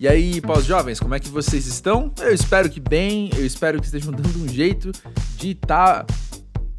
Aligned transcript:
E 0.00 0.08
aí, 0.08 0.40
pós-jovens, 0.40 0.98
como 0.98 1.14
é 1.14 1.20
que 1.20 1.28
vocês 1.28 1.66
estão? 1.66 2.10
Eu 2.20 2.32
espero 2.32 2.70
que 2.70 2.80
bem, 2.80 3.28
eu 3.36 3.44
espero 3.44 3.78
que 3.78 3.84
estejam 3.84 4.10
dando 4.10 4.42
um 4.42 4.48
jeito 4.48 4.90
de 5.36 5.50
estar 5.50 6.04
tá 6.04 6.14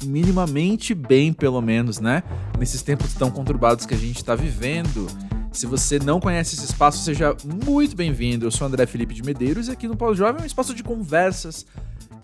minimamente 0.04 0.92
bem, 0.92 1.32
pelo 1.32 1.62
menos, 1.62 2.00
né? 2.00 2.24
Nesses 2.58 2.82
tempos 2.82 3.14
tão 3.14 3.30
conturbados 3.30 3.86
que 3.86 3.94
a 3.94 3.96
gente 3.96 4.16
está 4.16 4.34
vivendo. 4.34 5.06
Se 5.52 5.66
você 5.66 6.00
não 6.00 6.18
conhece 6.18 6.56
esse 6.56 6.64
espaço, 6.64 7.04
seja 7.04 7.36
muito 7.64 7.94
bem-vindo. 7.94 8.44
Eu 8.44 8.50
sou 8.50 8.66
André 8.66 8.86
Felipe 8.86 9.14
de 9.14 9.22
Medeiros 9.22 9.68
e 9.68 9.70
aqui 9.70 9.86
no 9.86 9.96
Pós-Jovem 9.96 10.40
é 10.40 10.42
um 10.42 10.46
espaço 10.46 10.74
de 10.74 10.82
conversas 10.82 11.64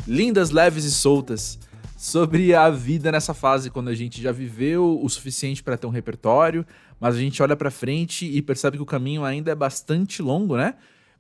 lindas, 0.05 0.51
leves 0.51 0.83
e 0.83 0.91
soltas 0.91 1.61
sobre 1.99 2.55
a 2.55 2.71
vida 2.71 3.11
nessa 3.11 3.35
fase, 3.35 3.71
quando 3.71 3.89
a 3.89 3.95
gente 3.95 4.23
já 4.23 4.31
viveu 4.31 5.01
o 5.03 5.09
suficiente 5.09 5.65
para 5.65 5.77
ter 5.77 5.85
um 5.85 5.91
repertório, 5.91 6.65
mas 7.01 7.17
a 7.17 7.19
gente 7.19 7.43
olha 7.43 7.57
para 7.57 7.73
frente 7.73 8.25
e 8.25 8.41
percebe 8.41 8.77
que 8.77 8.83
o 8.85 8.87
caminho 8.87 9.25
ainda 9.25 9.51
é 9.51 9.55
bastante 9.55 10.23
longo, 10.23 10.57
né? 10.57 10.77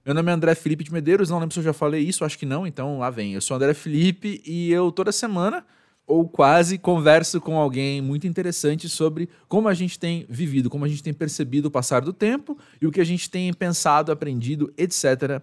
Meu 0.06 0.14
nome 0.14 0.30
é 0.30 0.34
André 0.34 0.55
Felipe 0.55 0.84
de 0.84 0.92
Medeiros, 0.92 1.30
não 1.30 1.41
lembro 1.41 1.52
se 1.52 1.59
eu 1.59 1.64
já 1.64 1.72
falei 1.72 2.05
isso, 2.05 2.24
acho 2.24 2.38
que 2.38 2.46
não, 2.46 2.64
então 2.64 3.00
lá 3.00 3.10
vem. 3.10 3.33
Eu 3.33 3.41
sou 3.41 3.56
André 3.56 3.74
Felipe 3.74 4.41
e 4.46 4.70
eu 4.70 4.92
toda 4.92 5.10
semana 5.10 5.66
ou 6.06 6.28
quase 6.28 6.78
converso 6.78 7.41
com 7.41 7.56
alguém 7.56 8.00
muito 8.00 8.28
interessante 8.28 8.88
sobre 8.88 9.28
como 9.48 9.66
a 9.66 9.74
gente 9.74 9.98
tem 9.98 10.27
vivido, 10.30 10.70
como 10.70 10.84
a 10.84 10.88
gente 10.88 11.02
tem 11.02 11.12
percebido 11.12 11.66
o 11.66 11.70
passar 11.72 12.02
do 12.02 12.12
tempo 12.12 12.56
e 12.80 12.86
o 12.86 12.92
que 12.92 13.00
a 13.00 13.05
gente 13.05 13.28
tem 13.28 13.52
pensado, 13.52 14.12
aprendido, 14.12 14.72
etc. 14.78 15.42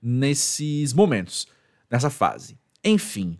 nesses 0.00 0.94
momentos, 0.94 1.46
nessa 1.90 2.08
fase. 2.08 2.58
Enfim, 2.82 3.38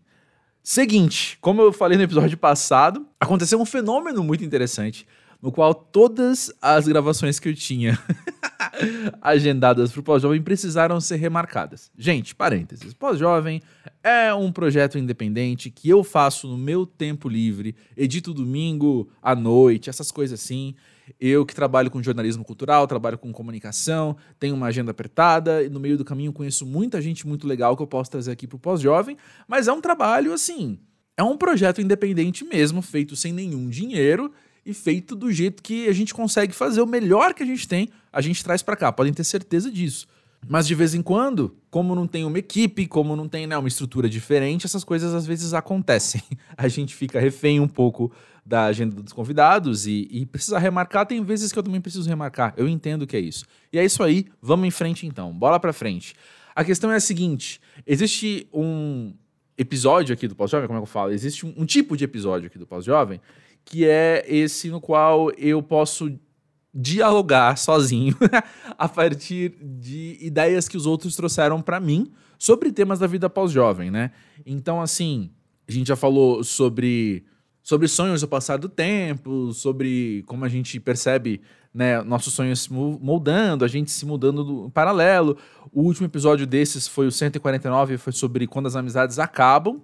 seguinte, 0.63 1.39
como 1.41 1.63
eu 1.63 1.73
falei 1.73 1.97
no 1.97 2.05
episódio 2.05 2.37
passado, 2.37 3.07
aconteceu 3.19 3.61
um 3.61 3.65
fenômeno 3.65 4.23
muito 4.23 4.45
interessante 4.45 5.07
no 5.43 5.51
qual 5.51 5.75
todas 5.75 6.53
as 6.61 6.87
gravações 6.87 7.39
que 7.39 7.49
eu 7.49 7.55
tinha 7.55 7.99
agendadas 9.23 9.91
para 9.91 10.01
o 10.01 10.03
Pós-Jovem 10.03 10.43
precisaram 10.43 11.01
ser 11.01 11.17
remarcadas. 11.17 11.91
Gente, 11.97 12.35
parênteses, 12.35 12.93
Pós-Jovem 12.93 13.63
é 14.03 14.33
um 14.35 14.53
projeto 14.53 14.99
independente 14.99 15.71
que 15.71 15.89
eu 15.89 16.05
faço 16.05 16.47
no 16.47 16.59
meu 16.59 16.85
tempo 16.85 17.29
livre, 17.29 17.75
edito 17.97 18.35
domingo 18.35 19.09
à 19.23 19.35
noite, 19.35 19.89
essas 19.89 20.11
coisas 20.11 20.39
assim. 20.39 20.75
Eu 21.19 21.45
que 21.47 21.55
trabalho 21.55 21.91
com 21.91 22.03
jornalismo 22.03 22.45
cultural, 22.45 22.87
trabalho 22.87 23.19
com 23.19 23.33
comunicação, 23.33 24.17
tenho 24.39 24.55
uma 24.55 24.67
agenda 24.67 24.91
apertada, 24.91 25.63
e 25.63 25.69
no 25.69 25.81
meio 25.81 25.97
do 25.97 26.05
caminho 26.05 26.33
conheço 26.33 26.67
muita 26.67 27.01
gente 27.01 27.27
muito 27.27 27.47
legal 27.47 27.77
que 27.77 27.83
eu 27.83 27.87
posso 27.87 28.11
trazer 28.11 28.31
aqui 28.31 28.47
para 28.47 28.57
o 28.57 28.61
Pós-Jovem, 28.61 29.17
mas 29.49 29.69
é 29.69 29.73
um 29.73 29.81
trabalho 29.81 30.33
assim, 30.33 30.79
é 31.17 31.23
um 31.23 31.37
projeto 31.37 31.81
independente 31.81 32.45
mesmo, 32.45 32.81
feito 32.81 33.17
sem 33.17 33.33
nenhum 33.33 33.69
dinheiro 33.69 34.33
e 34.65 34.73
feito 34.73 35.15
do 35.15 35.33
jeito 35.33 35.63
que 35.63 35.89
a 35.89 35.93
gente 35.93 36.15
consegue 36.15 36.53
fazer 36.53 36.81
o 36.81 36.87
melhor 36.87 37.35
que 37.35 37.43
a 37.43 37.47
gente 37.47 37.67
tem, 37.67 37.89
a 38.13 38.21
gente 38.21 38.43
traz 38.43 38.63
para 38.63 38.77
cá. 38.77 38.93
Podem 38.93 39.13
ter 39.13 39.25
certeza 39.25 39.71
disso. 39.71 40.07
Mas 40.49 40.67
de 40.67 40.75
vez 40.75 40.95
em 40.95 41.03
quando, 41.03 41.55
como 41.71 41.95
não 41.95 42.07
tem 42.07 42.25
uma 42.25 42.39
equipe, 42.39 42.87
como 42.87 43.15
não 43.15 43.29
tem 43.29 43.47
né, 43.47 43.57
uma 43.59 43.69
estrutura 43.69 44.09
diferente, 44.09 44.65
essas 44.65 44.83
coisas 44.83 45.13
às 45.13 45.27
vezes 45.27 45.53
acontecem. 45.53 46.23
A 46.57 46.67
gente 46.67 46.95
fica 46.95 47.21
refém 47.21 47.61
um 47.61 47.69
pouco 47.69 48.11
da 48.51 48.65
agenda 48.65 49.01
dos 49.01 49.13
convidados 49.13 49.87
e, 49.87 50.09
e 50.11 50.27
precisa 50.27 50.59
remarcar. 50.59 51.07
Tem 51.07 51.23
vezes 51.23 51.53
que 51.53 51.59
eu 51.59 51.63
também 51.63 51.81
preciso 51.81 52.09
remarcar. 52.09 52.53
Eu 52.57 52.69
entendo 52.69 53.07
que 53.07 53.17
é 53.17 53.21
isso. 53.21 53.45
E 53.73 53.79
é 53.79 53.85
isso 53.85 54.03
aí. 54.03 54.27
Vamos 54.43 54.67
em 54.67 54.71
frente 54.71 55.07
então. 55.07 55.33
Bola 55.33 55.61
para 55.61 55.73
frente. 55.73 56.15
A 56.55 56.65
questão 56.65 56.91
é 56.91 56.97
a 56.97 57.01
seguinte: 57.01 57.61
existe 57.87 58.49
um 58.53 59.15
episódio 59.57 60.13
aqui 60.13 60.27
do 60.27 60.35
Pós-Jovem, 60.35 60.67
como 60.67 60.79
é 60.79 60.81
que 60.81 60.89
eu 60.89 60.93
falo? 60.93 61.13
Existe 61.13 61.47
um, 61.47 61.55
um 61.57 61.65
tipo 61.65 61.97
de 61.97 62.05
episódio 62.05 62.49
aqui 62.49 62.59
do 62.59 62.67
Pós-Jovem 62.67 63.21
que 63.65 63.87
é 63.87 64.25
esse 64.27 64.69
no 64.69 64.81
qual 64.81 65.31
eu 65.33 65.63
posso 65.63 66.11
dialogar 66.73 67.57
sozinho 67.57 68.17
a 68.79 68.89
partir 68.89 69.55
de 69.61 70.17
ideias 70.21 70.69
que 70.69 70.77
os 70.77 70.87
outros 70.87 71.15
trouxeram 71.15 71.61
para 71.61 71.79
mim 71.79 72.11
sobre 72.39 72.73
temas 72.73 72.99
da 72.99 73.07
vida 73.07 73.29
pós-jovem, 73.29 73.91
né? 73.91 74.13
Então, 74.47 74.81
assim, 74.81 75.31
a 75.69 75.73
gente 75.73 75.89
já 75.89 75.97
falou 75.97 76.43
sobre 76.43 77.25
sobre 77.63 77.89
sonhos 77.89 78.21
do 78.21 78.29
passar 78.29 78.59
do 78.59 78.69
tempo, 78.69 79.53
sobre 79.53 80.23
como 80.27 80.45
a 80.45 80.49
gente 80.49 80.79
percebe 80.81 81.41
né, 81.73 82.03
nossos 82.03 82.33
sonhos 82.33 82.63
se 82.63 82.73
moldando, 82.73 83.65
a 83.65 83.69
gente 83.69 83.91
se 83.91 84.05
mudando 84.05 84.43
do 84.43 84.71
paralelo. 84.71 85.37
O 85.73 85.83
último 85.83 86.07
episódio 86.07 86.47
desses 86.47 86.89
foi 86.89 87.07
o 87.07 87.13
149, 87.13 87.97
foi 87.99 88.13
sobre 88.13 88.47
quando 88.47 88.67
as 88.67 88.77
amizades 88.77 89.19
acabam 89.19 89.81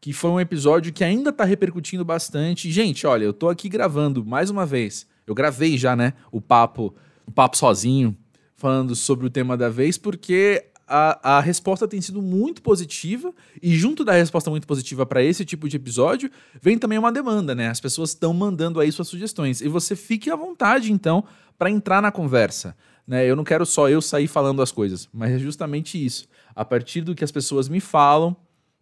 que 0.00 0.12
foi 0.12 0.30
um 0.30 0.40
episódio 0.40 0.92
que 0.92 1.02
ainda 1.02 1.32
tá 1.32 1.44
repercutindo 1.44 2.04
bastante. 2.04 2.70
Gente, 2.70 3.06
olha, 3.06 3.24
eu 3.24 3.32
tô 3.32 3.48
aqui 3.48 3.68
gravando 3.68 4.24
mais 4.24 4.50
uma 4.50 4.66
vez. 4.66 5.06
Eu 5.26 5.34
gravei 5.34 5.76
já, 5.76 5.96
né, 5.96 6.12
o 6.30 6.40
papo, 6.40 6.94
o 7.26 7.32
papo 7.32 7.56
sozinho, 7.56 8.16
falando 8.54 8.94
sobre 8.94 9.26
o 9.26 9.30
tema 9.30 9.56
da 9.56 9.68
vez, 9.68 9.98
porque 9.98 10.66
a, 10.86 11.38
a 11.38 11.40
resposta 11.40 11.88
tem 11.88 12.00
sido 12.00 12.22
muito 12.22 12.62
positiva, 12.62 13.34
e 13.60 13.76
junto 13.76 14.04
da 14.04 14.12
resposta 14.12 14.50
muito 14.50 14.66
positiva 14.66 15.04
para 15.04 15.22
esse 15.22 15.44
tipo 15.44 15.68
de 15.68 15.76
episódio, 15.76 16.30
vem 16.60 16.78
também 16.78 16.98
uma 16.98 17.10
demanda, 17.10 17.54
né? 17.54 17.68
As 17.68 17.80
pessoas 17.80 18.10
estão 18.10 18.32
mandando 18.32 18.78
aí 18.78 18.92
suas 18.92 19.08
sugestões. 19.08 19.60
E 19.60 19.68
você 19.68 19.96
fique 19.96 20.30
à 20.30 20.36
vontade, 20.36 20.92
então, 20.92 21.24
para 21.58 21.70
entrar 21.70 22.00
na 22.00 22.12
conversa. 22.12 22.76
Né? 23.06 23.28
Eu 23.28 23.36
não 23.36 23.44
quero 23.44 23.64
só 23.64 23.88
eu 23.88 24.02
sair 24.02 24.26
falando 24.26 24.62
as 24.62 24.72
coisas, 24.72 25.08
mas 25.12 25.32
é 25.32 25.38
justamente 25.38 26.02
isso. 26.02 26.28
A 26.54 26.64
partir 26.64 27.02
do 27.02 27.14
que 27.14 27.24
as 27.24 27.30
pessoas 27.30 27.68
me 27.68 27.80
falam, 27.80 28.36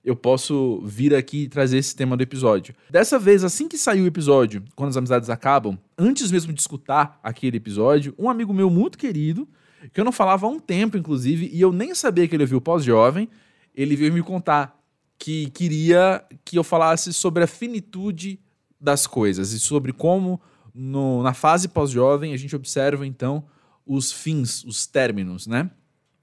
eu 0.05 0.15
posso 0.15 0.83
vir 0.85 1.15
aqui 1.15 1.45
e 1.45 1.49
trazer 1.49 1.79
esse 1.79 1.97
tema 1.97 2.17
do 2.17 2.23
episódio. 2.23 2.75
Dessa 2.91 3.19
vez, 3.19 3.43
assim 3.43 3.67
que 3.67 3.79
saiu 3.79 4.05
o 4.05 4.07
episódio, 4.07 4.63
quando 4.77 4.91
as 4.91 4.97
amizades 4.97 5.31
acabam, 5.31 5.79
antes 5.97 6.31
mesmo 6.31 6.53
de 6.53 6.61
escutar 6.61 7.19
aquele 7.23 7.57
episódio, 7.57 8.15
um 8.19 8.29
amigo 8.29 8.53
meu 8.53 8.69
muito 8.69 8.99
querido, 8.99 9.49
que 9.93 10.01
eu 10.01 10.05
não 10.05 10.13
falava 10.13 10.47
há 10.47 10.49
um 10.49 10.59
tempo, 10.59 10.97
inclusive, 10.97 11.51
e 11.53 11.61
eu 11.61 11.73
nem 11.73 11.95
sabia 11.95 12.27
que 12.27 12.35
ele 12.35 12.45
ouviu 12.45 12.61
pós-jovem, 12.61 13.29
ele 13.75 13.97
veio 13.97 14.13
me 14.13 14.23
contar 14.23 14.79
que 15.19 15.51
queria 15.51 16.25
que 16.45 16.59
eu 16.59 16.65
falasse 16.65 17.13
sobre 17.13 17.45
a 17.45 17.47
finitude 17.47 18.41
das 18.81 19.07
coisas 19.07 19.53
e 19.53 19.61
sobre 19.61 19.93
como 19.93 20.41
no, 20.75 21.23
na 21.23 21.33
fase 21.33 21.69
pós-jovem 21.69 22.35
a 22.35 22.37
gente 22.37 22.55
observa 22.55 23.07
então 23.07 23.45
os 23.87 24.13
fins, 24.13 24.65
os 24.65 24.87
términos, 24.87 25.47
né? 25.47 25.71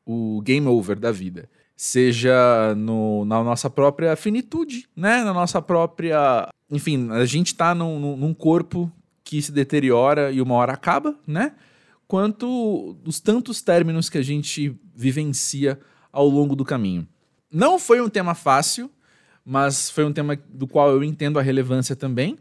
O 0.05 0.41
game 0.41 0.67
over 0.67 0.99
da 0.99 1.11
vida 1.11 1.49
seja 1.75 2.75
no, 2.75 3.25
na 3.25 3.43
nossa 3.43 3.69
própria 3.69 4.15
finitude, 4.15 4.87
né? 4.95 5.23
Na 5.23 5.33
nossa 5.33 5.61
própria. 5.61 6.47
Enfim, 6.69 7.09
a 7.11 7.25
gente 7.25 7.47
está 7.47 7.73
num, 7.73 8.15
num 8.17 8.33
corpo 8.33 8.91
que 9.23 9.41
se 9.41 9.51
deteriora 9.51 10.31
e 10.31 10.41
uma 10.41 10.55
hora 10.55 10.73
acaba, 10.73 11.15
né? 11.25 11.53
Quanto 12.11 12.97
os 13.05 13.21
tantos 13.21 13.61
términos 13.61 14.09
que 14.09 14.17
a 14.17 14.21
gente 14.21 14.77
vivencia 14.93 15.79
ao 16.11 16.27
longo 16.27 16.57
do 16.57 16.65
caminho. 16.65 17.07
Não 17.49 17.79
foi 17.79 18.01
um 18.01 18.09
tema 18.09 18.35
fácil, 18.35 18.91
mas 19.45 19.89
foi 19.89 20.03
um 20.03 20.11
tema 20.11 20.37
do 20.49 20.67
qual 20.67 20.89
eu 20.89 21.05
entendo 21.05 21.39
a 21.39 21.41
relevância 21.41 21.95
também. 21.95 22.37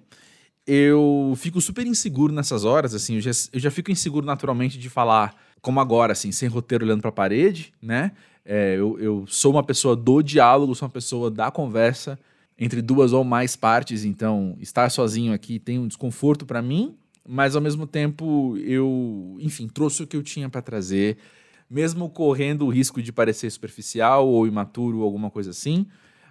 Eu 0.67 1.35
fico 1.37 1.61
super 1.61 1.87
inseguro 1.87 2.33
nessas 2.33 2.65
horas, 2.65 2.97
assim, 2.97 3.15
eu 3.15 3.21
já, 3.21 3.31
eu 3.53 3.61
já 3.61 3.71
fico 3.71 3.93
inseguro 3.93 4.27
naturalmente 4.27 4.77
de 4.77 4.91
falar 4.91 5.37
como 5.63 5.79
agora, 5.79 6.15
assim, 6.15 6.33
sem 6.33 6.49
roteiro 6.49 6.85
olhando 6.85 7.03
para 7.03 7.11
a 7.11 7.13
parede, 7.13 7.73
né? 7.81 8.11
É, 8.45 8.75
eu, 8.75 8.99
eu 8.99 9.25
sou 9.29 9.53
uma 9.53 9.63
pessoa 9.63 9.95
do 9.95 10.21
diálogo, 10.21 10.75
sou 10.75 10.89
uma 10.89 10.93
pessoa 10.93 11.31
da 11.31 11.49
conversa 11.49 12.19
entre 12.59 12.83
duas 12.83 13.13
ou 13.13 13.23
mais 13.23 13.55
partes, 13.55 14.05
então 14.05 14.57
estar 14.59 14.91
sozinho 14.91 15.33
aqui 15.33 15.61
tem 15.61 15.79
um 15.79 15.87
desconforto 15.87 16.45
para 16.45 16.61
mim, 16.61 16.97
mas 17.33 17.55
ao 17.55 17.63
mesmo 17.63 17.87
tempo 17.87 18.57
eu, 18.59 19.37
enfim, 19.39 19.69
trouxe 19.69 20.03
o 20.03 20.07
que 20.07 20.17
eu 20.17 20.23
tinha 20.23 20.49
para 20.49 20.61
trazer, 20.61 21.17
mesmo 21.71 22.11
correndo 22.11 22.67
o 22.67 22.69
risco 22.69 23.01
de 23.01 23.13
parecer 23.13 23.49
superficial 23.53 24.29
ou 24.29 24.49
imaturo 24.49 24.99
ou 24.99 25.05
alguma 25.05 25.31
coisa 25.31 25.51
assim. 25.51 25.87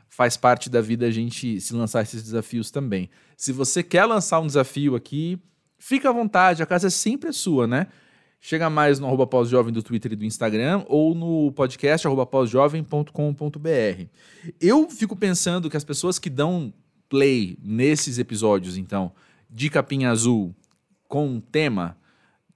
Faz 0.10 0.36
parte 0.36 0.70
da 0.70 0.82
vida 0.82 1.06
a 1.06 1.12
gente 1.12 1.62
se 1.62 1.74
lançar 1.74 2.02
esses 2.02 2.22
desafios 2.22 2.70
também. 2.70 3.10
Se 3.38 3.54
você 3.54 3.82
quer 3.82 4.04
lançar 4.04 4.42
um 4.42 4.48
desafio 4.48 4.94
aqui, 4.94 5.40
fica 5.78 6.10
à 6.10 6.12
vontade, 6.12 6.62
a 6.62 6.66
casa 6.66 6.88
é 6.88 6.90
sempre 6.90 7.32
sua, 7.32 7.66
né? 7.66 7.88
Chega 8.42 8.70
mais 8.70 9.00
no 9.00 9.08
arroba 9.08 9.26
pós-jovem 9.26 9.72
do 9.72 9.82
Twitter 9.82 10.12
e 10.12 10.18
do 10.18 10.26
Instagram 10.26 10.84
ou 10.90 11.16
no 11.16 11.50
podcast 11.54 12.06
arroba 12.06 12.26
pós-jovem.com.br. 12.26 14.04
Eu 14.60 14.90
fico 14.90 15.16
pensando 15.16 15.70
que 15.70 15.78
as 15.78 15.84
pessoas 15.86 16.20
que 16.20 16.30
dão 16.30 16.74
play 17.08 17.58
nesses 17.64 18.20
episódios, 18.20 18.76
então, 18.76 19.14
de 19.50 19.70
capinha 19.70 20.10
azul 20.10 20.54
com 21.10 21.28
um 21.28 21.42
tema 21.42 21.98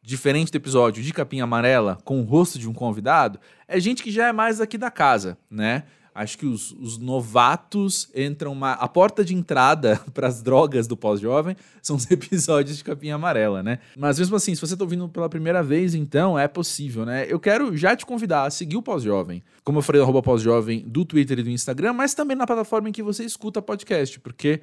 diferente 0.01 0.51
do 0.51 0.55
episódio 0.55 1.03
de 1.03 1.11
capinha 1.11 1.43
amarela 1.43 1.97
com 2.05 2.21
o 2.21 2.23
rosto 2.23 2.57
de 2.57 2.69
um 2.69 2.73
convidado, 2.73 3.39
é 3.67 3.79
gente 3.79 4.01
que 4.01 4.11
já 4.11 4.27
é 4.27 4.31
mais 4.31 4.61
aqui 4.61 4.77
da 4.77 4.91
casa, 4.91 5.37
né? 5.49 5.83
acho 6.13 6.37
que 6.37 6.45
os, 6.45 6.71
os 6.73 6.97
novatos 6.97 8.09
entram. 8.15 8.51
Uma, 8.51 8.73
a 8.73 8.87
porta 8.87 9.25
de 9.25 9.33
entrada 9.33 9.99
para 10.13 10.27
as 10.27 10.41
drogas 10.41 10.87
do 10.87 10.95
pós-jovem 10.95 11.55
são 11.81 11.95
os 11.95 12.09
episódios 12.11 12.77
de 12.77 12.83
capinha 12.83 13.15
amarela, 13.15 13.63
né? 13.63 13.79
Mas 13.97 14.19
mesmo 14.19 14.35
assim, 14.35 14.53
se 14.53 14.61
você 14.61 14.73
está 14.73 14.83
ouvindo 14.83 15.07
pela 15.09 15.29
primeira 15.29 15.63
vez, 15.63 15.95
então 15.95 16.37
é 16.37 16.47
possível, 16.47 17.05
né? 17.05 17.25
Eu 17.27 17.39
quero 17.39 17.75
já 17.75 17.95
te 17.95 18.05
convidar 18.05 18.45
a 18.45 18.51
seguir 18.51 18.77
o 18.77 18.81
pós-jovem. 18.81 19.43
Como 19.63 19.79
eu 19.79 19.81
falei, 19.81 20.01
arroba 20.01 20.21
pós-jovem 20.21 20.83
do 20.87 21.03
Twitter 21.03 21.39
e 21.39 21.43
do 21.43 21.49
Instagram, 21.49 21.93
mas 21.93 22.13
também 22.13 22.37
na 22.37 22.45
plataforma 22.45 22.89
em 22.89 22.91
que 22.91 23.03
você 23.03 23.23
escuta 23.23 23.61
podcast, 23.61 24.19
porque. 24.19 24.61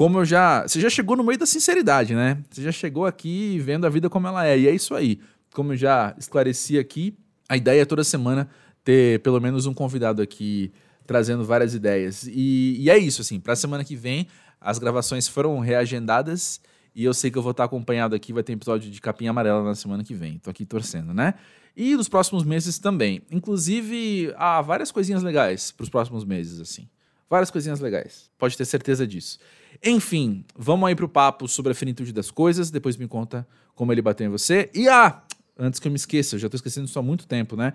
Como 0.00 0.18
eu 0.18 0.24
já. 0.24 0.62
Você 0.66 0.80
já 0.80 0.88
chegou 0.88 1.14
no 1.14 1.22
meio 1.22 1.38
da 1.38 1.44
sinceridade, 1.44 2.14
né? 2.14 2.38
Você 2.50 2.62
já 2.62 2.72
chegou 2.72 3.04
aqui 3.04 3.58
vendo 3.58 3.86
a 3.86 3.90
vida 3.90 4.08
como 4.08 4.26
ela 4.26 4.46
é. 4.46 4.58
E 4.58 4.66
é 4.66 4.70
isso 4.70 4.94
aí. 4.94 5.20
Como 5.52 5.74
eu 5.74 5.76
já 5.76 6.14
esclareci 6.16 6.78
aqui, 6.78 7.14
A 7.46 7.54
ideia 7.54 7.82
é 7.82 7.84
toda 7.84 8.02
semana 8.02 8.48
ter 8.82 9.20
pelo 9.20 9.38
menos 9.38 9.66
um 9.66 9.74
convidado 9.74 10.22
aqui 10.22 10.72
trazendo 11.06 11.44
várias 11.44 11.74
ideias. 11.74 12.26
E, 12.26 12.76
e 12.78 12.88
é 12.88 12.96
isso, 12.96 13.20
assim, 13.20 13.38
para 13.38 13.52
a 13.52 13.56
semana 13.56 13.84
que 13.84 13.94
vem, 13.94 14.26
as 14.58 14.78
gravações 14.78 15.28
foram 15.28 15.58
reagendadas 15.58 16.62
e 16.94 17.04
eu 17.04 17.12
sei 17.12 17.30
que 17.30 17.36
eu 17.36 17.42
vou 17.42 17.50
estar 17.50 17.64
acompanhado 17.64 18.14
aqui, 18.14 18.32
vai 18.32 18.42
ter 18.42 18.54
episódio 18.54 18.90
de 18.90 19.02
Capinha 19.02 19.32
Amarela 19.32 19.62
na 19.62 19.74
semana 19.74 20.02
que 20.02 20.14
vem. 20.14 20.38
Tô 20.38 20.48
aqui 20.48 20.64
torcendo, 20.64 21.12
né? 21.12 21.34
E 21.76 21.94
nos 21.94 22.08
próximos 22.08 22.42
meses 22.42 22.78
também. 22.78 23.20
Inclusive, 23.30 24.32
há 24.38 24.62
várias 24.62 24.90
coisinhas 24.90 25.22
legais 25.22 25.70
para 25.72 25.84
os 25.84 25.90
próximos 25.90 26.24
meses, 26.24 26.58
assim. 26.58 26.88
Várias 27.28 27.50
coisinhas 27.50 27.80
legais. 27.80 28.30
Pode 28.38 28.56
ter 28.56 28.64
certeza 28.64 29.06
disso. 29.06 29.38
Enfim, 29.82 30.44
vamos 30.56 30.88
aí 30.88 30.94
pro 30.94 31.08
papo 31.08 31.48
sobre 31.48 31.72
a 31.72 31.74
finitude 31.74 32.12
das 32.12 32.30
coisas. 32.30 32.70
Depois 32.70 32.96
me 32.96 33.08
conta 33.08 33.46
como 33.74 33.92
ele 33.92 34.02
bateu 34.02 34.26
em 34.26 34.30
você. 34.30 34.70
E 34.74 34.88
ah, 34.88 35.22
antes 35.58 35.80
que 35.80 35.88
eu 35.88 35.92
me 35.92 35.96
esqueça, 35.96 36.36
eu 36.36 36.38
já 36.38 36.48
tô 36.48 36.56
esquecendo 36.56 36.86
isso 36.86 36.98
há 36.98 37.02
muito 37.02 37.26
tempo, 37.26 37.56
né? 37.56 37.72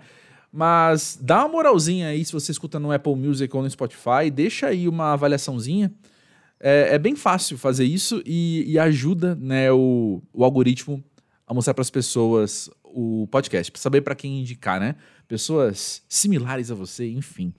Mas 0.52 1.18
dá 1.20 1.40
uma 1.40 1.48
moralzinha 1.48 2.08
aí 2.08 2.24
se 2.24 2.32
você 2.32 2.52
escuta 2.52 2.78
no 2.78 2.92
Apple 2.92 3.14
Music 3.14 3.54
ou 3.54 3.62
no 3.62 3.68
Spotify, 3.68 4.30
deixa 4.32 4.68
aí 4.68 4.88
uma 4.88 5.12
avaliaçãozinha. 5.12 5.92
É, 6.58 6.94
é 6.94 6.98
bem 6.98 7.14
fácil 7.14 7.58
fazer 7.58 7.84
isso 7.84 8.22
e, 8.24 8.64
e 8.66 8.78
ajuda 8.78 9.34
né, 9.34 9.70
o, 9.72 10.22
o 10.32 10.44
algoritmo 10.44 11.04
a 11.46 11.52
mostrar 11.52 11.74
para 11.74 11.82
as 11.82 11.90
pessoas 11.90 12.70
o 12.82 13.28
podcast, 13.30 13.70
para 13.70 13.80
saber 13.80 14.00
para 14.00 14.14
quem 14.14 14.40
indicar, 14.40 14.80
né? 14.80 14.96
Pessoas 15.28 16.02
similares 16.08 16.70
a 16.70 16.74
você, 16.74 17.08
enfim. 17.10 17.52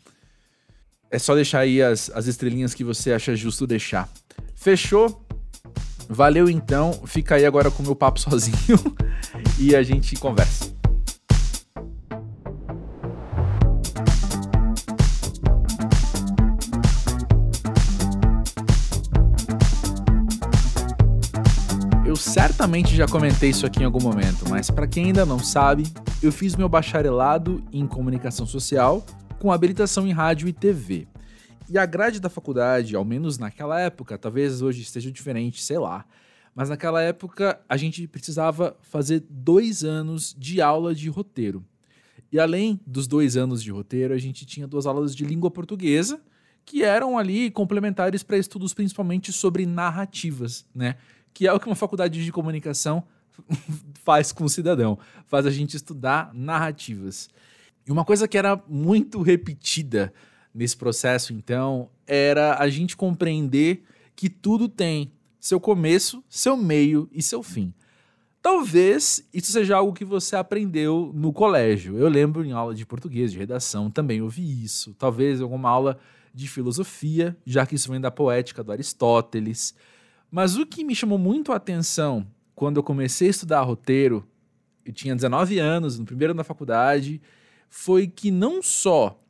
É 1.10 1.18
só 1.18 1.36
deixar 1.36 1.60
aí 1.60 1.82
as, 1.82 2.10
as 2.14 2.28
estrelinhas 2.28 2.74
que 2.74 2.84
você 2.84 3.14
acha 3.14 3.36
justo 3.36 3.66
deixar. 3.66 4.10
Fechou? 4.56 5.26
Valeu 6.10 6.50
então. 6.50 6.94
Fica 7.06 7.36
aí 7.36 7.46
agora 7.46 7.72
com 7.72 7.82
o 7.82 7.86
meu 7.86 7.96
papo 7.96 8.20
sozinho 8.20 8.78
e 9.60 9.76
a 9.76 9.84
gente 9.84 10.16
conversa. 10.16 10.78
certamente 22.18 22.96
já 22.96 23.08
comentei 23.08 23.50
isso 23.50 23.66
aqui 23.66 23.82
em 23.82 23.86
algum 23.86 24.02
momento, 24.02 24.48
mas 24.50 24.70
para 24.70 24.86
quem 24.86 25.06
ainda 25.06 25.26
não 25.26 25.40
sabe, 25.40 25.84
eu 26.22 26.32
fiz 26.32 26.56
meu 26.56 26.68
bacharelado 26.68 27.64
em 27.72 27.88
comunicação 27.88 28.46
social 28.46 29.04
com 29.40 29.52
habilitação 29.52 30.08
em 30.08 30.12
rádio 30.12 30.48
e 30.48 30.54
TV. 30.54 31.08
E 31.70 31.78
a 31.78 31.86
grade 31.86 32.20
da 32.20 32.30
faculdade, 32.30 32.96
ao 32.96 33.04
menos 33.04 33.38
naquela 33.38 33.80
época, 33.80 34.18
talvez 34.18 34.62
hoje 34.62 34.82
esteja 34.82 35.12
diferente, 35.12 35.62
sei 35.62 35.78
lá, 35.78 36.06
mas 36.56 36.70
naquela 36.70 37.02
época 37.02 37.60
a 37.68 37.78
gente 37.78 38.08
precisava 38.08 38.78
fazer 38.82 39.24
dois 39.30 39.84
anos 39.84 40.36
de 40.38 40.62
aula 40.62 40.96
de 40.96 41.10
roteiro. 41.10 41.64
E 42.32 42.40
além 42.40 42.80
dos 42.86 43.08
dois 43.08 43.38
anos 43.38 43.62
de 43.62 43.72
roteiro, 43.72 44.14
a 44.14 44.18
gente 44.18 44.46
tinha 44.46 44.68
duas 44.68 44.86
aulas 44.86 45.16
de 45.16 45.26
língua 45.26 45.52
portuguesa, 45.52 46.22
que 46.66 46.84
eram 46.84 47.18
ali 47.18 47.50
complementares 47.52 48.24
para 48.24 48.38
estudos 48.38 48.74
principalmente 48.74 49.32
sobre 49.32 49.66
narrativas, 49.66 50.66
né? 50.74 50.96
que 51.34 51.48
é 51.48 51.54
o 51.54 51.60
que 51.60 51.68
uma 51.68 51.76
faculdade 51.76 52.24
de 52.24 52.32
comunicação 52.32 53.04
faz 54.04 54.32
com 54.32 54.44
o 54.44 54.50
cidadão, 54.50 54.98
faz 55.28 55.46
a 55.46 55.52
gente 55.52 55.78
estudar 55.78 56.34
narrativas. 56.34 57.30
E 57.88 57.92
uma 57.92 58.04
coisa 58.04 58.28
que 58.28 58.38
era 58.38 58.62
muito 58.68 59.22
repetida 59.22 60.14
nesse 60.54 60.76
processo, 60.76 61.32
então, 61.32 61.90
era 62.06 62.58
a 62.60 62.68
gente 62.68 62.98
compreender 62.98 63.84
que 64.16 64.30
tudo 64.30 64.68
tem 64.68 65.12
seu 65.40 65.60
começo, 65.60 66.24
seu 66.28 66.58
meio 66.58 67.10
e 67.14 67.22
seu 67.22 67.42
fim. 67.42 67.74
Talvez 68.42 69.28
isso 69.34 69.52
seja 69.52 69.78
algo 69.78 69.94
que 69.94 70.04
você 70.04 70.36
aprendeu 70.36 71.12
no 71.14 71.32
colégio. 71.32 71.98
Eu 71.98 72.10
lembro 72.10 72.44
em 72.44 72.52
aula 72.52 72.74
de 72.74 72.86
português, 72.86 73.32
de 73.32 73.38
redação, 73.38 73.90
também 73.90 74.22
ouvi 74.22 74.64
isso. 74.64 74.94
Talvez 74.94 75.40
em 75.40 75.44
alguma 75.44 75.70
aula 75.70 75.98
de 76.34 76.48
filosofia, 76.48 77.38
já 77.46 77.66
que 77.66 77.76
isso 77.76 77.92
vem 77.92 78.02
da 78.02 78.12
poética 78.12 78.64
do 78.64 78.72
Aristóteles. 78.72 79.74
Mas 80.30 80.58
o 80.58 80.66
que 80.66 80.84
me 80.84 80.96
chamou 80.96 81.18
muito 81.18 81.52
a 81.52 81.56
atenção 81.56 82.28
quando 82.54 82.78
eu 82.78 82.84
comecei 82.84 83.28
a 83.28 83.32
estudar 83.32 83.62
roteiro, 83.62 84.28
eu 84.86 84.92
tinha 84.92 85.16
19 85.16 85.60
anos, 85.60 85.98
no 86.00 86.06
primeiro 86.06 86.32
ano 86.32 86.40
da 86.40 86.44
faculdade, 86.44 87.22
foi 87.70 88.08
que 88.08 88.32
não 88.32 88.62
só 88.62 89.22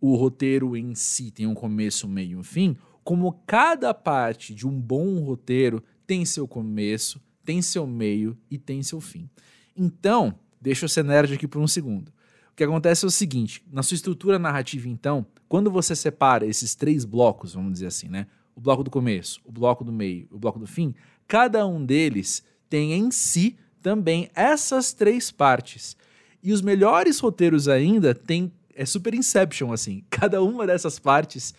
o 0.00 0.16
roteiro 0.16 0.76
em 0.76 0.94
si 0.94 1.30
tem 1.30 1.46
um 1.46 1.54
começo, 1.54 2.08
meio 2.08 2.30
e 2.32 2.36
um 2.36 2.42
fim, 2.42 2.76
como 3.04 3.40
cada 3.46 3.92
parte 3.94 4.54
de 4.54 4.66
um 4.66 4.80
bom 4.80 5.20
roteiro 5.20 5.82
tem 6.06 6.24
seu 6.24 6.46
começo, 6.48 7.20
tem 7.44 7.62
seu 7.62 7.86
meio 7.86 8.36
e 8.50 8.58
tem 8.58 8.82
seu 8.82 9.00
fim. 9.00 9.28
Então, 9.76 10.34
deixa 10.60 10.84
eu 10.84 10.88
ser 10.88 11.04
nerd 11.04 11.34
aqui 11.34 11.46
por 11.46 11.60
um 11.60 11.66
segundo. 11.66 12.08
O 12.50 12.54
que 12.56 12.64
acontece 12.64 13.04
é 13.04 13.08
o 13.08 13.10
seguinte: 13.10 13.64
na 13.70 13.82
sua 13.82 13.94
estrutura 13.94 14.38
narrativa, 14.38 14.88
então, 14.88 15.24
quando 15.48 15.70
você 15.70 15.96
separa 15.96 16.46
esses 16.46 16.74
três 16.74 17.04
blocos, 17.04 17.54
vamos 17.54 17.72
dizer 17.72 17.86
assim, 17.86 18.08
né? 18.08 18.26
o 18.54 18.60
bloco 18.60 18.82
do 18.82 18.90
começo, 18.90 19.40
o 19.44 19.52
bloco 19.52 19.84
do 19.84 19.92
meio, 19.92 20.28
o 20.30 20.38
bloco 20.38 20.58
do 20.58 20.66
fim, 20.66 20.94
cada 21.26 21.66
um 21.66 21.84
deles 21.84 22.42
tem 22.68 22.92
em 22.92 23.10
si 23.10 23.56
também 23.80 24.30
essas 24.34 24.92
três 24.92 25.30
partes. 25.30 25.96
E 26.42 26.52
os 26.52 26.60
melhores 26.60 27.18
roteiros 27.20 27.68
ainda 27.68 28.14
tem 28.14 28.52
é 28.74 28.84
super 28.84 29.14
inception 29.14 29.72
assim. 29.72 30.02
Cada 30.10 30.42
uma 30.42 30.66
dessas 30.66 30.98
partes, 30.98 31.54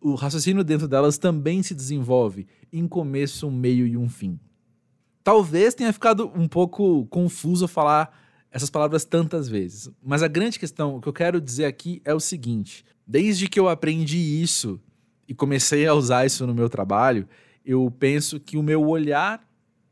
o 0.00 0.14
raciocínio 0.14 0.64
dentro 0.64 0.88
delas 0.88 1.18
também 1.18 1.62
se 1.62 1.74
desenvolve 1.74 2.46
em 2.72 2.86
começo, 2.86 3.46
um 3.46 3.52
meio 3.52 3.86
e 3.86 3.96
um 3.96 4.08
fim. 4.08 4.38
Talvez 5.24 5.74
tenha 5.74 5.92
ficado 5.92 6.30
um 6.34 6.46
pouco 6.46 7.06
confuso 7.06 7.66
falar 7.66 8.24
essas 8.50 8.70
palavras 8.70 9.04
tantas 9.04 9.48
vezes, 9.48 9.90
mas 10.02 10.22
a 10.22 10.28
grande 10.28 10.58
questão, 10.58 10.96
o 10.96 11.00
que 11.00 11.08
eu 11.08 11.12
quero 11.12 11.40
dizer 11.40 11.64
aqui 11.64 12.00
é 12.04 12.14
o 12.14 12.20
seguinte: 12.20 12.84
desde 13.06 13.48
que 13.48 13.58
eu 13.58 13.68
aprendi 13.68 14.18
isso 14.18 14.80
e 15.28 15.34
comecei 15.34 15.86
a 15.86 15.94
usar 15.94 16.24
isso 16.24 16.46
no 16.46 16.54
meu 16.54 16.68
trabalho, 16.68 17.28
eu 17.64 17.92
penso 17.98 18.38
que 18.38 18.56
o 18.56 18.62
meu 18.62 18.86
olhar 18.86 19.44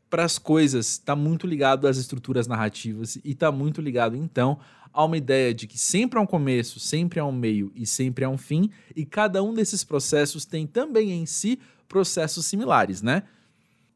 para 0.09 0.23
as 0.23 0.37
coisas 0.37 0.91
está 0.93 1.15
muito 1.15 1.45
ligado 1.47 1.87
às 1.87 1.97
estruturas 1.97 2.47
narrativas 2.47 3.15
e 3.17 3.31
está 3.31 3.51
muito 3.51 3.81
ligado, 3.81 4.15
então, 4.15 4.59
a 4.93 5.03
uma 5.03 5.17
ideia 5.17 5.53
de 5.53 5.67
que 5.67 5.77
sempre 5.77 6.17
há 6.17 6.21
um 6.21 6.25
começo, 6.25 6.79
sempre 6.79 7.19
há 7.19 7.25
um 7.25 7.31
meio 7.31 7.71
e 7.75 7.85
sempre 7.85 8.23
há 8.23 8.29
um 8.29 8.37
fim, 8.37 8.69
e 8.95 9.05
cada 9.05 9.43
um 9.43 9.53
desses 9.53 9.83
processos 9.83 10.45
tem 10.45 10.65
também 10.65 11.11
em 11.11 11.25
si 11.25 11.59
processos 11.87 12.45
similares, 12.45 13.01
né? 13.01 13.23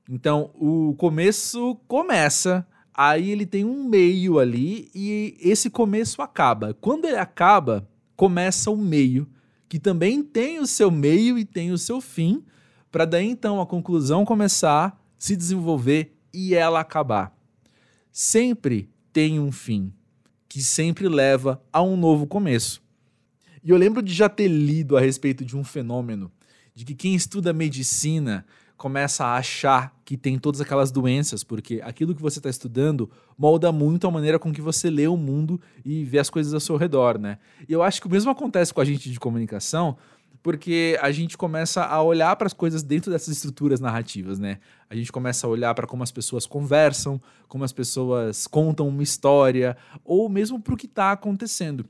Então, 0.09 0.51
o 0.55 0.95
começo 0.97 1.75
começa, 1.87 2.67
aí 2.93 3.29
ele 3.29 3.45
tem 3.45 3.63
um 3.63 3.87
meio 3.87 4.39
ali 4.39 4.89
e 4.93 5.37
esse 5.39 5.69
começo 5.69 6.21
acaba. 6.21 6.73
Quando 6.73 7.05
ele 7.05 7.17
acaba, 7.17 7.87
começa 8.15 8.69
o 8.71 8.77
meio 8.77 9.27
que 9.69 9.79
também 9.79 10.23
tem 10.23 10.59
o 10.59 10.65
seu 10.65 10.89
meio 10.89 11.37
e 11.37 11.45
tem 11.45 11.71
o 11.71 11.77
seu 11.77 12.01
fim, 12.01 12.43
para 12.91 13.05
daí 13.05 13.29
então 13.29 13.61
a 13.61 13.67
conclusão 13.67 14.25
começar, 14.25 14.98
se 15.19 15.35
desenvolver 15.35 16.17
e 16.33 16.55
ela 16.55 16.79
acabar. 16.79 17.37
Sempre 18.11 18.89
tem 19.13 19.39
um 19.39 19.51
fim, 19.51 19.93
que 20.47 20.63
sempre 20.63 21.07
leva 21.07 21.61
a 21.71 21.83
um 21.83 21.95
novo 21.95 22.25
começo. 22.25 22.81
E 23.63 23.69
eu 23.69 23.77
lembro 23.77 24.01
de 24.01 24.13
já 24.13 24.29
ter 24.29 24.47
lido 24.47 24.97
a 24.97 25.01
respeito 25.01 25.45
de 25.45 25.55
um 25.55 25.63
fenômeno 25.63 26.31
de 26.73 26.85
que 26.85 26.95
quem 26.95 27.13
estuda 27.13 27.51
medicina 27.51 28.45
começa 28.77 29.25
a 29.25 29.35
achar 29.35 29.93
que 30.05 30.15
tem 30.15 30.39
todas 30.39 30.61
aquelas 30.61 30.89
doenças, 30.89 31.43
porque 31.43 31.81
aquilo 31.83 32.15
que 32.15 32.21
você 32.21 32.39
está 32.39 32.49
estudando 32.49 33.11
molda 33.37 33.73
muito 33.73 34.07
a 34.07 34.11
maneira 34.11 34.39
com 34.39 34.53
que 34.53 34.61
você 34.61 34.89
lê 34.89 35.05
o 35.05 35.17
mundo 35.17 35.59
e 35.83 36.05
vê 36.05 36.17
as 36.17 36.29
coisas 36.29 36.53
ao 36.53 36.61
seu 36.61 36.77
redor, 36.77 37.19
né? 37.19 37.37
E 37.67 37.73
eu 37.73 37.83
acho 37.83 37.99
que 37.99 38.07
o 38.07 38.09
mesmo 38.09 38.31
acontece 38.31 38.73
com 38.73 38.79
a 38.79 38.85
gente 38.85 39.11
de 39.11 39.19
comunicação, 39.19 39.97
porque 40.41 40.97
a 41.01 41.11
gente 41.11 41.37
começa 41.37 41.83
a 41.83 42.01
olhar 42.01 42.35
para 42.35 42.47
as 42.47 42.53
coisas 42.53 42.81
dentro 42.81 43.11
dessas 43.11 43.35
estruturas 43.35 43.79
narrativas, 43.79 44.39
né? 44.39 44.59
A 44.89 44.95
gente 44.95 45.11
começa 45.11 45.45
a 45.45 45.49
olhar 45.49 45.73
para 45.75 45.85
como 45.85 46.03
as 46.03 46.11
pessoas 46.11 46.45
conversam, 46.45 47.21
como 47.47 47.63
as 47.63 47.73
pessoas 47.73 48.47
contam 48.47 48.87
uma 48.87 49.03
história, 49.03 49.75
ou 50.03 50.29
mesmo 50.29 50.59
para 50.59 50.73
o 50.73 50.77
que 50.77 50.85
está 50.85 51.11
acontecendo. 51.11 51.85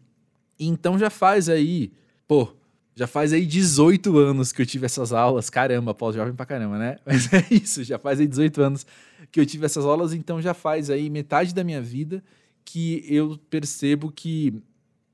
Então 0.60 0.98
já 0.98 1.10
faz 1.10 1.48
aí, 1.48 1.92
pô, 2.28 2.52
já 2.96 3.08
faz 3.08 3.32
aí 3.32 3.46
18 3.46 4.18
anos 4.18 4.52
que 4.52 4.62
eu 4.62 4.66
tive 4.66 4.86
essas 4.86 5.14
aulas. 5.14 5.50
Caramba, 5.50 5.94
pós-jovem 5.94 6.34
pra 6.34 6.46
caramba, 6.46 6.78
né? 6.78 6.98
Mas 7.06 7.32
é 7.32 7.46
isso, 7.50 7.84
já 7.84 7.98
faz 7.98 8.20
aí 8.20 8.28
18 8.28 8.62
anos 8.62 8.86
que 9.32 9.40
eu 9.40 9.46
tive 9.46 9.66
essas 9.66 9.86
aulas, 9.86 10.14
então 10.14 10.42
já 10.42 10.54
faz 10.54 10.90
aí 10.90 11.10
metade 11.10 11.54
da 11.54 11.64
minha 11.64 11.82
vida 11.82 12.24
que 12.66 13.06
eu 13.08 13.40
percebo 13.50 14.12
que 14.12 14.62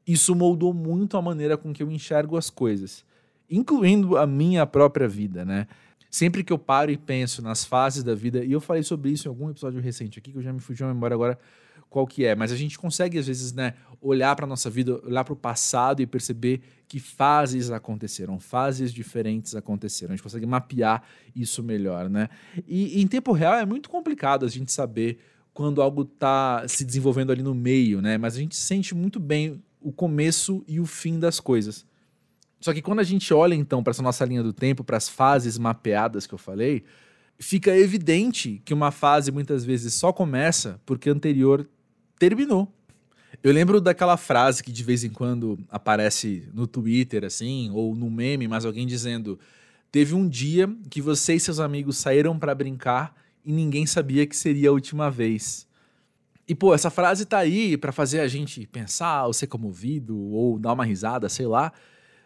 isso 0.05 0.35
moldou 0.35 0.73
muito 0.73 1.15
a 1.15 1.21
maneira 1.21 1.57
com 1.57 1.73
que 1.73 1.81
eu 1.81 1.91
enxergo 1.91 2.37
as 2.37 2.49
coisas, 2.49 3.05
incluindo 3.49 4.17
a 4.17 4.25
minha 4.25 4.65
própria 4.65 5.07
vida, 5.07 5.45
né? 5.45 5.67
Sempre 6.09 6.43
que 6.43 6.53
eu 6.53 6.57
paro 6.57 6.91
e 6.91 6.97
penso 6.97 7.41
nas 7.41 7.65
fases 7.65 8.03
da 8.03 8.15
vida, 8.15 8.43
e 8.43 8.51
eu 8.51 8.61
falei 8.61 8.83
sobre 8.83 9.09
isso 9.09 9.27
em 9.27 9.29
algum 9.29 9.49
episódio 9.49 9.81
recente 9.81 10.17
aqui, 10.17 10.31
que 10.31 10.37
eu 10.37 10.41
já 10.41 10.53
me 10.53 10.61
fugiu 10.61 10.87
a 10.87 10.93
memória 10.93 11.13
agora 11.13 11.37
qual 11.89 12.05
que 12.05 12.25
é, 12.25 12.35
mas 12.35 12.51
a 12.51 12.57
gente 12.57 12.77
consegue 12.77 13.17
às 13.17 13.27
vezes, 13.27 13.53
né, 13.53 13.73
olhar 14.01 14.35
para 14.35 14.45
nossa 14.45 14.69
vida, 14.69 14.99
olhar 15.05 15.23
para 15.23 15.33
o 15.33 15.35
passado 15.35 16.01
e 16.01 16.05
perceber 16.05 16.61
que 16.87 16.99
fases 16.99 17.71
aconteceram, 17.71 18.39
fases 18.39 18.93
diferentes 18.93 19.55
aconteceram. 19.55 20.13
A 20.13 20.15
gente 20.15 20.23
consegue 20.23 20.45
mapear 20.45 21.03
isso 21.35 21.63
melhor, 21.63 22.09
né? 22.09 22.29
E, 22.67 22.99
e 22.99 23.01
em 23.01 23.07
tempo 23.07 23.31
real 23.31 23.55
é 23.55 23.65
muito 23.65 23.89
complicado 23.89 24.45
a 24.45 24.49
gente 24.49 24.71
saber 24.71 25.19
quando 25.53 25.81
algo 25.81 26.01
está 26.01 26.67
se 26.67 26.83
desenvolvendo 26.83 27.31
ali 27.31 27.41
no 27.41 27.55
meio, 27.55 28.01
né? 28.01 28.17
Mas 28.17 28.35
a 28.35 28.39
gente 28.39 28.57
sente 28.57 28.93
muito 28.93 29.19
bem 29.19 29.63
o 29.79 29.91
começo 29.91 30.63
e 30.67 30.79
o 30.79 30.85
fim 30.85 31.17
das 31.17 31.39
coisas. 31.39 31.85
Só 32.59 32.73
que 32.73 32.81
quando 32.81 32.99
a 32.99 33.03
gente 33.03 33.33
olha 33.33 33.53
então 33.53 33.83
para 33.83 33.91
essa 33.91 34.01
nossa 34.01 34.25
linha 34.25 34.41
do 34.41 34.53
tempo, 34.53 34.83
para 34.83 34.97
as 34.97 35.07
fases 35.07 35.57
mapeadas 35.57 36.25
que 36.25 36.33
eu 36.33 36.37
falei, 36.37 36.83
fica 37.37 37.75
evidente 37.75 38.61
que 38.65 38.73
uma 38.73 38.91
fase 38.91 39.31
muitas 39.31 39.63
vezes 39.63 39.93
só 39.93 40.11
começa 40.11 40.79
porque 40.85 41.09
a 41.09 41.13
anterior 41.13 41.67
terminou. 42.17 42.71
Eu 43.43 43.51
lembro 43.51 43.81
daquela 43.81 44.17
frase 44.17 44.63
que 44.63 44.71
de 44.71 44.83
vez 44.83 45.03
em 45.03 45.09
quando 45.09 45.59
aparece 45.69 46.49
no 46.53 46.65
Twitter, 46.65 47.23
assim, 47.25 47.69
ou 47.71 47.93
no 47.93 48.09
meme, 48.09 48.47
mas 48.47 48.65
alguém 48.65 48.87
dizendo: 48.87 49.37
Teve 49.91 50.13
um 50.13 50.27
dia 50.27 50.73
que 50.89 51.01
você 51.01 51.35
e 51.35 51.39
seus 51.39 51.59
amigos 51.59 51.97
saíram 51.97 52.37
para 52.39 52.55
brincar 52.55 53.15
e 53.45 53.51
ninguém 53.51 53.85
sabia 53.85 54.25
que 54.25 54.35
seria 54.35 54.69
a 54.69 54.71
última 54.71 55.11
vez. 55.11 55.67
E, 56.47 56.53
pô, 56.53 56.75
essa 56.75 56.89
frase 56.89 57.25
tá 57.25 57.39
aí 57.39 57.77
para 57.77 57.91
fazer 57.91 58.19
a 58.19 58.27
gente 58.27 58.67
pensar, 58.67 59.25
ou 59.25 59.33
ser 59.33 59.47
comovido, 59.47 60.17
ou 60.17 60.59
dar 60.59 60.73
uma 60.73 60.85
risada, 60.85 61.27
sei 61.27 61.47
lá. 61.47 61.71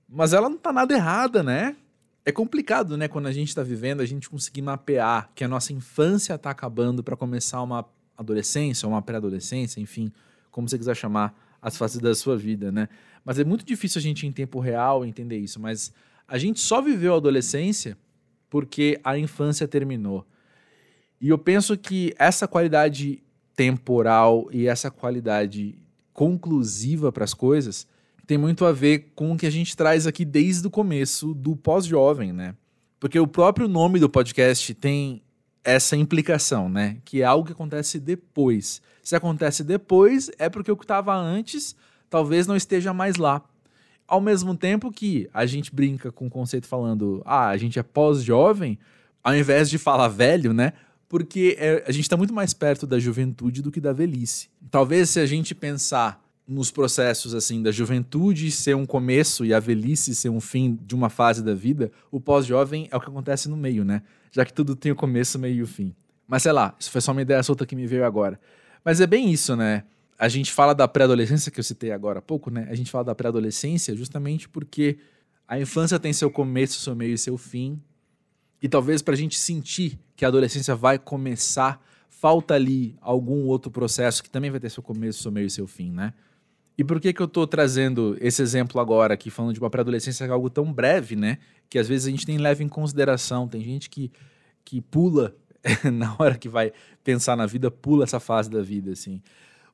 Mas 0.09 0.33
ela 0.33 0.49
não 0.49 0.57
tá 0.57 0.73
nada 0.73 0.93
errada, 0.93 1.43
né? 1.43 1.75
É 2.25 2.31
complicado, 2.31 2.97
né, 2.97 3.07
quando 3.07 3.27
a 3.27 3.31
gente 3.31 3.55
tá 3.55 3.63
vivendo, 3.63 4.01
a 4.01 4.05
gente 4.05 4.29
conseguir 4.29 4.61
mapear 4.61 5.31
que 5.33 5.43
a 5.43 5.47
nossa 5.47 5.71
infância 5.71 6.37
tá 6.37 6.49
acabando 6.49 7.03
para 7.03 7.15
começar 7.15 7.61
uma 7.61 7.85
adolescência, 8.17 8.87
uma 8.87 9.01
pré-adolescência, 9.01 9.79
enfim, 9.79 10.11
como 10.51 10.67
você 10.67 10.77
quiser 10.77 10.95
chamar 10.95 11.33
as 11.61 11.77
fases 11.77 11.99
da 11.99 12.13
sua 12.13 12.37
vida, 12.37 12.71
né? 12.71 12.89
Mas 13.23 13.39
é 13.39 13.43
muito 13.43 13.65
difícil 13.65 13.99
a 13.99 14.01
gente 14.01 14.27
em 14.27 14.31
tempo 14.31 14.59
real 14.59 15.05
entender 15.05 15.37
isso, 15.37 15.59
mas 15.59 15.93
a 16.27 16.37
gente 16.37 16.59
só 16.59 16.81
viveu 16.81 17.13
a 17.13 17.17
adolescência 17.17 17.97
porque 18.49 18.99
a 19.03 19.17
infância 19.17 19.67
terminou. 19.67 20.25
E 21.21 21.29
eu 21.29 21.37
penso 21.37 21.77
que 21.77 22.13
essa 22.17 22.47
qualidade 22.47 23.21
temporal 23.55 24.47
e 24.51 24.67
essa 24.67 24.89
qualidade 24.89 25.77
conclusiva 26.13 27.11
para 27.11 27.23
as 27.23 27.33
coisas 27.33 27.87
tem 28.29 28.37
muito 28.37 28.63
a 28.63 28.71
ver 28.71 29.11
com 29.15 29.31
o 29.31 29.35
que 29.35 29.47
a 29.47 29.49
gente 29.49 29.75
traz 29.75 30.05
aqui 30.05 30.23
desde 30.23 30.67
o 30.67 30.69
começo 30.69 31.33
do 31.33 31.55
pós-jovem, 31.55 32.31
né? 32.31 32.53
Porque 32.99 33.19
o 33.19 33.25
próprio 33.25 33.67
nome 33.67 33.99
do 33.99 34.07
podcast 34.07 34.71
tem 34.75 35.23
essa 35.63 35.97
implicação, 35.97 36.69
né? 36.69 36.97
Que 37.03 37.23
é 37.23 37.25
algo 37.25 37.47
que 37.47 37.53
acontece 37.53 37.99
depois. 37.99 38.83
Se 39.01 39.15
acontece 39.15 39.63
depois, 39.63 40.29
é 40.37 40.47
porque 40.47 40.71
o 40.71 40.77
que 40.77 40.83
estava 40.83 41.15
antes 41.15 41.75
talvez 42.07 42.45
não 42.45 42.55
esteja 42.55 42.93
mais 42.93 43.15
lá. 43.15 43.41
Ao 44.07 44.21
mesmo 44.21 44.55
tempo 44.55 44.91
que 44.91 45.27
a 45.33 45.47
gente 45.47 45.73
brinca 45.73 46.11
com 46.11 46.27
o 46.27 46.29
conceito 46.29 46.67
falando, 46.67 47.23
ah, 47.25 47.47
a 47.47 47.57
gente 47.57 47.79
é 47.79 47.83
pós-jovem, 47.83 48.77
ao 49.23 49.35
invés 49.35 49.71
de 49.71 49.79
falar 49.79 50.07
velho, 50.07 50.53
né? 50.53 50.73
Porque 51.07 51.57
é, 51.57 51.83
a 51.87 51.91
gente 51.91 52.03
está 52.03 52.15
muito 52.15 52.31
mais 52.31 52.53
perto 52.53 52.85
da 52.85 52.99
juventude 52.99 53.63
do 53.63 53.71
que 53.71 53.81
da 53.81 53.91
velhice. 53.91 54.51
Talvez 54.69 55.09
se 55.09 55.19
a 55.19 55.25
gente 55.25 55.55
pensar 55.55 56.28
nos 56.49 56.71
processos 56.71 57.35
assim 57.35 57.61
da 57.61 57.71
juventude 57.71 58.49
ser 58.49 58.75
um 58.75 58.83
começo 58.83 59.45
e 59.45 59.53
a 59.53 59.59
velhice 59.59 60.15
ser 60.15 60.29
um 60.29 60.41
fim 60.41 60.79
de 60.81 60.95
uma 60.95 61.07
fase 61.07 61.43
da 61.43 61.53
vida, 61.53 61.91
o 62.09 62.19
pós-jovem 62.19 62.87
é 62.89 62.97
o 62.97 62.99
que 62.99 63.07
acontece 63.07 63.47
no 63.47 63.55
meio, 63.55 63.85
né? 63.85 64.01
Já 64.31 64.43
que 64.43 64.51
tudo 64.51 64.75
tem 64.75 64.91
o 64.91 64.95
começo, 64.95 65.37
meio 65.37 65.57
e 65.57 65.61
o 65.61 65.67
fim. 65.67 65.93
Mas 66.27 66.41
sei 66.41 66.51
lá, 66.51 66.75
isso 66.79 66.89
foi 66.89 67.01
só 67.01 67.11
uma 67.11 67.21
ideia 67.21 67.43
solta 67.43 67.67
que 67.67 67.75
me 67.75 67.85
veio 67.85 68.03
agora. 68.03 68.39
Mas 68.83 68.99
é 68.99 69.05
bem 69.05 69.31
isso, 69.31 69.55
né? 69.55 69.83
A 70.17 70.27
gente 70.27 70.51
fala 70.51 70.73
da 70.73 70.87
pré-adolescência 70.87 71.51
que 71.51 71.59
eu 71.59 71.63
citei 71.63 71.91
agora 71.91 72.17
há 72.17 72.21
pouco, 72.21 72.49
né? 72.49 72.67
A 72.71 72.73
gente 72.73 72.89
fala 72.89 73.03
da 73.03 73.13
pré-adolescência 73.13 73.95
justamente 73.95 74.49
porque 74.49 74.97
a 75.47 75.59
infância 75.59 75.99
tem 75.99 76.11
seu 76.11 76.31
começo, 76.31 76.79
seu 76.79 76.95
meio 76.95 77.13
e 77.13 77.17
seu 77.17 77.37
fim. 77.37 77.79
E 78.59 78.67
talvez 78.67 79.03
para 79.03 79.13
a 79.13 79.17
gente 79.17 79.37
sentir 79.37 79.99
que 80.15 80.25
a 80.25 80.29
adolescência 80.29 80.75
vai 80.75 80.97
começar, 80.97 81.79
falta 82.09 82.55
ali 82.55 82.97
algum 83.01 83.45
outro 83.45 83.69
processo 83.69 84.23
que 84.23 84.31
também 84.31 84.49
vai 84.49 84.59
ter 84.59 84.71
seu 84.71 84.81
começo, 84.81 85.21
seu 85.21 85.31
meio 85.31 85.45
e 85.45 85.51
seu 85.51 85.67
fim, 85.67 85.91
né? 85.91 86.11
E 86.79 86.83
por 86.85 86.97
que, 87.01 87.11
que 87.11 87.21
eu 87.21 87.25
estou 87.25 87.45
trazendo 87.45 88.15
esse 88.21 88.41
exemplo 88.41 88.79
agora 88.79 89.13
aqui, 89.13 89.29
falando 89.29 89.53
de 89.53 89.59
uma 89.59 89.69
pré-adolescência 89.69 90.25
que 90.25 90.31
é 90.31 90.33
algo 90.33 90.49
tão 90.49 90.71
breve, 90.71 91.13
né? 91.13 91.37
Que 91.69 91.77
às 91.77 91.89
vezes 91.89 92.07
a 92.07 92.09
gente 92.09 92.25
nem 92.25 92.37
leva 92.37 92.63
em 92.63 92.69
consideração. 92.69 93.49
Tem 93.49 93.59
gente 93.59 93.89
que, 93.89 94.09
que 94.63 94.79
pula 94.79 95.35
na 95.91 96.15
hora 96.17 96.37
que 96.37 96.47
vai 96.47 96.71
pensar 97.03 97.35
na 97.35 97.45
vida, 97.45 97.69
pula 97.69 98.05
essa 98.05 98.17
fase 98.17 98.49
da 98.49 98.61
vida, 98.61 98.93
assim. 98.93 99.21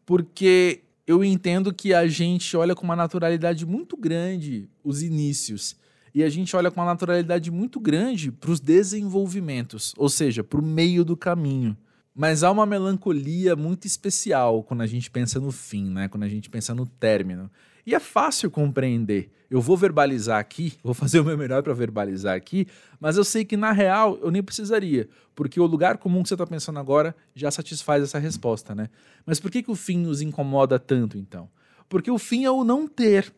Porque 0.04 0.82
eu 1.06 1.24
entendo 1.24 1.72
que 1.72 1.94
a 1.94 2.08
gente 2.08 2.58
olha 2.58 2.74
com 2.74 2.84
uma 2.84 2.96
naturalidade 2.96 3.68
muito 3.68 3.96
grande 3.96 4.68
os 4.84 5.04
inícios. 5.04 5.76
E 6.12 6.24
a 6.24 6.30
gente 6.30 6.56
olha 6.56 6.72
com 6.72 6.80
uma 6.80 6.88
naturalidade 6.88 7.52
muito 7.52 7.80
grande 7.80 8.32
para 8.32 8.50
os 8.50 8.60
desenvolvimentos, 8.60 9.94
ou 9.96 10.10
seja, 10.10 10.44
para 10.44 10.60
o 10.60 10.66
meio 10.66 11.06
do 11.06 11.16
caminho. 11.16 11.78
Mas 12.15 12.43
há 12.43 12.50
uma 12.50 12.65
melancolia 12.65 13.57
muito 13.57 13.86
especial 13.86 14.63
quando 14.63 14.81
a 14.81 14.88
gente 14.88 15.12
pensa 15.12 15.38
no 15.38 15.51
fim, 15.51 15.89
né? 15.89 16.07
Quando 16.07 16.24
a 16.24 16.29
gente 16.29 16.50
pensa 16.50 16.74
no 16.74 16.86
término. 16.86 17.51
E 17.86 17.93
é 17.93 18.00
fácil 18.00 18.50
compreender. 18.50 19.29
Eu 19.50 19.62
vou 19.62 19.75
verbalizar 19.75 20.39
aqui, 20.39 20.74
vou 20.81 20.93
fazer 20.93 21.19
o 21.19 21.25
meu 21.25 21.38
melhor 21.38 21.62
para 21.62 21.74
verbalizar 21.74 22.36
aqui, 22.36 22.67
mas 23.01 23.17
eu 23.17 23.24
sei 23.24 23.43
que 23.43 23.57
na 23.57 23.74
real 23.74 24.17
eu 24.22 24.31
nem 24.31 24.41
precisaria, 24.41 25.07
porque 25.36 25.60
o 25.60 25.65
lugar 25.65 25.98
comum 25.98 26.24
que 26.24 26.29
você 26.29 26.36
está 26.36 26.48
pensando 26.48 26.79
agora 26.79 27.15
já 27.36 27.51
satisfaz 27.51 28.01
essa 28.01 28.17
resposta, 28.17 28.74
né? 28.74 28.89
Mas 29.25 29.39
por 29.39 29.51
que, 29.51 29.62
que 29.62 29.72
o 29.72 29.75
fim 29.75 30.00
nos 30.00 30.22
incomoda 30.22 30.79
tanto 30.79 31.17
então? 31.17 31.50
Porque 31.88 32.10
o 32.10 32.17
fim 32.17 32.45
é 32.45 32.50
o 32.50 32.63
não 32.63 32.88
ter, 32.88 33.31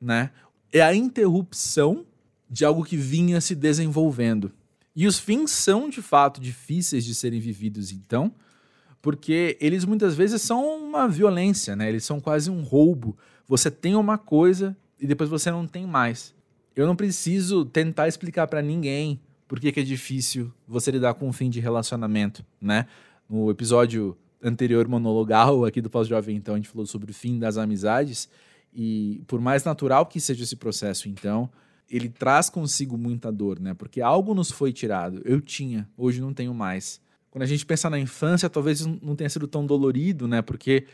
né? 0.00 0.30
É 0.72 0.82
a 0.82 0.94
interrupção 0.94 2.04
de 2.50 2.64
algo 2.64 2.84
que 2.84 2.96
vinha 2.96 3.40
se 3.40 3.54
desenvolvendo. 3.54 4.52
E 4.96 5.06
os 5.06 5.18
fins 5.18 5.50
são 5.50 5.90
de 5.90 6.00
fato 6.00 6.40
difíceis 6.40 7.04
de 7.04 7.14
serem 7.14 7.38
vividos, 7.38 7.92
então, 7.92 8.32
porque 9.02 9.58
eles 9.60 9.84
muitas 9.84 10.16
vezes 10.16 10.40
são 10.40 10.66
uma 10.66 11.06
violência, 11.06 11.76
né? 11.76 11.86
Eles 11.90 12.02
são 12.02 12.18
quase 12.18 12.50
um 12.50 12.62
roubo. 12.62 13.14
Você 13.46 13.70
tem 13.70 13.94
uma 13.94 14.16
coisa 14.16 14.74
e 14.98 15.06
depois 15.06 15.28
você 15.28 15.50
não 15.50 15.66
tem 15.66 15.86
mais. 15.86 16.34
Eu 16.74 16.86
não 16.86 16.96
preciso 16.96 17.66
tentar 17.66 18.08
explicar 18.08 18.46
para 18.46 18.62
ninguém 18.62 19.20
por 19.46 19.60
que, 19.60 19.70
que 19.70 19.80
é 19.80 19.82
difícil 19.82 20.50
você 20.66 20.90
lidar 20.90 21.14
com 21.14 21.28
o 21.28 21.32
fim 21.32 21.50
de 21.50 21.60
relacionamento, 21.60 22.44
né? 22.58 22.86
No 23.28 23.50
episódio 23.50 24.16
anterior 24.42 24.88
monologal 24.88 25.64
aqui 25.66 25.80
do 25.80 25.90
Pós-Jovem, 25.90 26.36
então, 26.36 26.54
a 26.54 26.56
gente 26.56 26.68
falou 26.68 26.86
sobre 26.86 27.10
o 27.10 27.14
fim 27.14 27.38
das 27.38 27.58
amizades. 27.58 28.28
E 28.74 29.22
por 29.26 29.40
mais 29.40 29.62
natural 29.62 30.06
que 30.06 30.20
seja 30.20 30.42
esse 30.42 30.56
processo, 30.56 31.08
então, 31.08 31.50
ele 31.90 32.08
traz 32.08 32.50
consigo 32.50 32.96
muita 32.98 33.30
dor, 33.30 33.60
né? 33.60 33.74
Porque 33.74 34.00
algo 34.00 34.34
nos 34.34 34.50
foi 34.50 34.72
tirado. 34.72 35.22
Eu 35.24 35.40
tinha, 35.40 35.88
hoje 35.96 36.20
não 36.20 36.34
tenho 36.34 36.52
mais. 36.52 37.00
Quando 37.30 37.42
a 37.42 37.46
gente 37.46 37.64
pensa 37.64 37.88
na 37.88 37.98
infância, 37.98 38.50
talvez 38.50 38.84
não 38.84 39.14
tenha 39.14 39.30
sido 39.30 39.46
tão 39.46 39.64
dolorido, 39.66 40.26
né? 40.26 40.42
Porque 40.42 40.86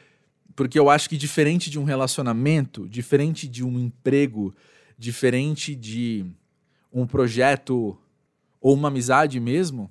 porque 0.55 0.79
eu 0.79 0.91
acho 0.91 1.09
que 1.09 1.17
diferente 1.17 1.71
de 1.71 1.79
um 1.79 1.85
relacionamento, 1.85 2.87
diferente 2.87 3.49
de 3.49 3.65
um 3.65 3.79
emprego, 3.79 4.55
diferente 4.99 5.75
de 5.75 6.27
um 6.93 7.07
projeto 7.07 7.97
ou 8.61 8.75
uma 8.75 8.89
amizade 8.89 9.41
mesmo, 9.41 9.91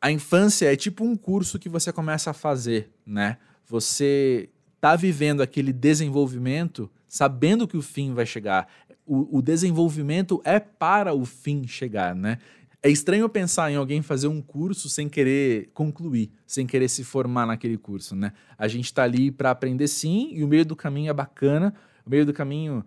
a 0.00 0.12
infância 0.12 0.72
é 0.72 0.76
tipo 0.76 1.04
um 1.04 1.16
curso 1.16 1.58
que 1.58 1.68
você 1.68 1.92
começa 1.92 2.30
a 2.30 2.34
fazer, 2.34 2.90
né? 3.04 3.36
Você 3.66 4.48
tá 4.80 4.96
vivendo 4.96 5.42
aquele 5.42 5.72
desenvolvimento 5.72 6.90
sabendo 7.08 7.66
que 7.66 7.76
o 7.76 7.82
fim 7.82 8.14
vai 8.14 8.24
chegar 8.24 8.68
o, 9.06 9.38
o 9.38 9.42
desenvolvimento 9.42 10.40
é 10.44 10.60
para 10.60 11.12
o 11.14 11.24
fim 11.24 11.66
chegar, 11.66 12.14
né? 12.14 12.38
É 12.82 12.88
estranho 12.88 13.28
pensar 13.28 13.70
em 13.70 13.76
alguém 13.76 14.00
fazer 14.00 14.28
um 14.28 14.40
curso 14.40 14.88
sem 14.88 15.08
querer 15.08 15.70
concluir, 15.74 16.30
sem 16.46 16.66
querer 16.66 16.88
se 16.88 17.04
formar 17.04 17.46
naquele 17.46 17.76
curso, 17.76 18.16
né? 18.16 18.32
A 18.56 18.66
gente 18.68 18.86
está 18.86 19.02
ali 19.02 19.30
para 19.30 19.50
aprender 19.50 19.86
sim, 19.86 20.30
e 20.32 20.42
o 20.42 20.48
meio 20.48 20.64
do 20.64 20.74
caminho 20.74 21.10
é 21.10 21.12
bacana. 21.12 21.74
O 22.06 22.10
meio 22.10 22.24
do 22.24 22.32
caminho 22.32 22.82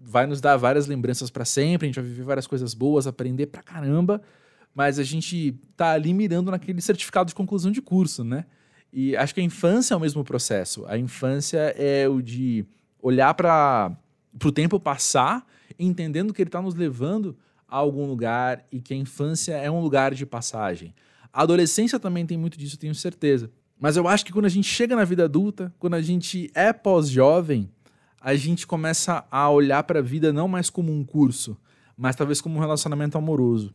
vai 0.00 0.26
nos 0.26 0.40
dar 0.40 0.56
várias 0.56 0.86
lembranças 0.86 1.30
para 1.30 1.44
sempre, 1.44 1.86
a 1.86 1.88
gente 1.88 2.00
vai 2.00 2.04
viver 2.04 2.22
várias 2.22 2.46
coisas 2.46 2.72
boas, 2.72 3.06
aprender 3.06 3.46
pra 3.46 3.62
caramba, 3.62 4.22
mas 4.74 4.98
a 4.98 5.02
gente 5.02 5.58
tá 5.76 5.92
ali 5.92 6.12
mirando 6.14 6.50
naquele 6.50 6.80
certificado 6.80 7.28
de 7.28 7.34
conclusão 7.34 7.70
de 7.70 7.82
curso, 7.82 8.24
né? 8.24 8.46
E 8.92 9.16
acho 9.16 9.34
que 9.34 9.40
a 9.40 9.44
infância 9.44 9.92
é 9.92 9.96
o 9.96 10.00
mesmo 10.00 10.24
processo. 10.24 10.84
A 10.86 10.96
infância 10.96 11.74
é 11.76 12.08
o 12.08 12.22
de 12.22 12.64
olhar 13.02 13.34
para 13.34 13.96
o 14.42 14.52
tempo 14.52 14.80
passar 14.80 15.46
entendendo 15.78 16.32
que 16.32 16.42
ele 16.42 16.48
está 16.48 16.62
nos 16.62 16.74
levando 16.74 17.36
a 17.68 17.76
algum 17.76 18.06
lugar 18.06 18.64
e 18.70 18.80
que 18.80 18.94
a 18.94 18.96
infância 18.96 19.54
é 19.54 19.70
um 19.70 19.80
lugar 19.80 20.14
de 20.14 20.24
passagem. 20.24 20.94
A 21.32 21.42
adolescência 21.42 21.98
também 21.98 22.24
tem 22.24 22.38
muito 22.38 22.56
disso, 22.56 22.78
tenho 22.78 22.94
certeza. 22.94 23.50
Mas 23.78 23.96
eu 23.96 24.06
acho 24.06 24.24
que 24.24 24.32
quando 24.32 24.44
a 24.44 24.50
gente 24.50 24.68
chega 24.68 24.94
na 24.94 25.04
vida 25.04 25.24
adulta, 25.24 25.74
quando 25.78 25.94
a 25.94 26.02
gente 26.02 26.50
é 26.54 26.72
pós-jovem, 26.72 27.68
a 28.20 28.34
gente 28.36 28.66
começa 28.66 29.24
a 29.30 29.50
olhar 29.50 29.82
para 29.82 29.98
a 29.98 30.02
vida 30.02 30.32
não 30.32 30.46
mais 30.46 30.70
como 30.70 30.92
um 30.92 31.04
curso, 31.04 31.56
mas 31.96 32.16
talvez 32.16 32.40
como 32.40 32.56
um 32.56 32.60
relacionamento 32.60 33.18
amoroso. 33.18 33.74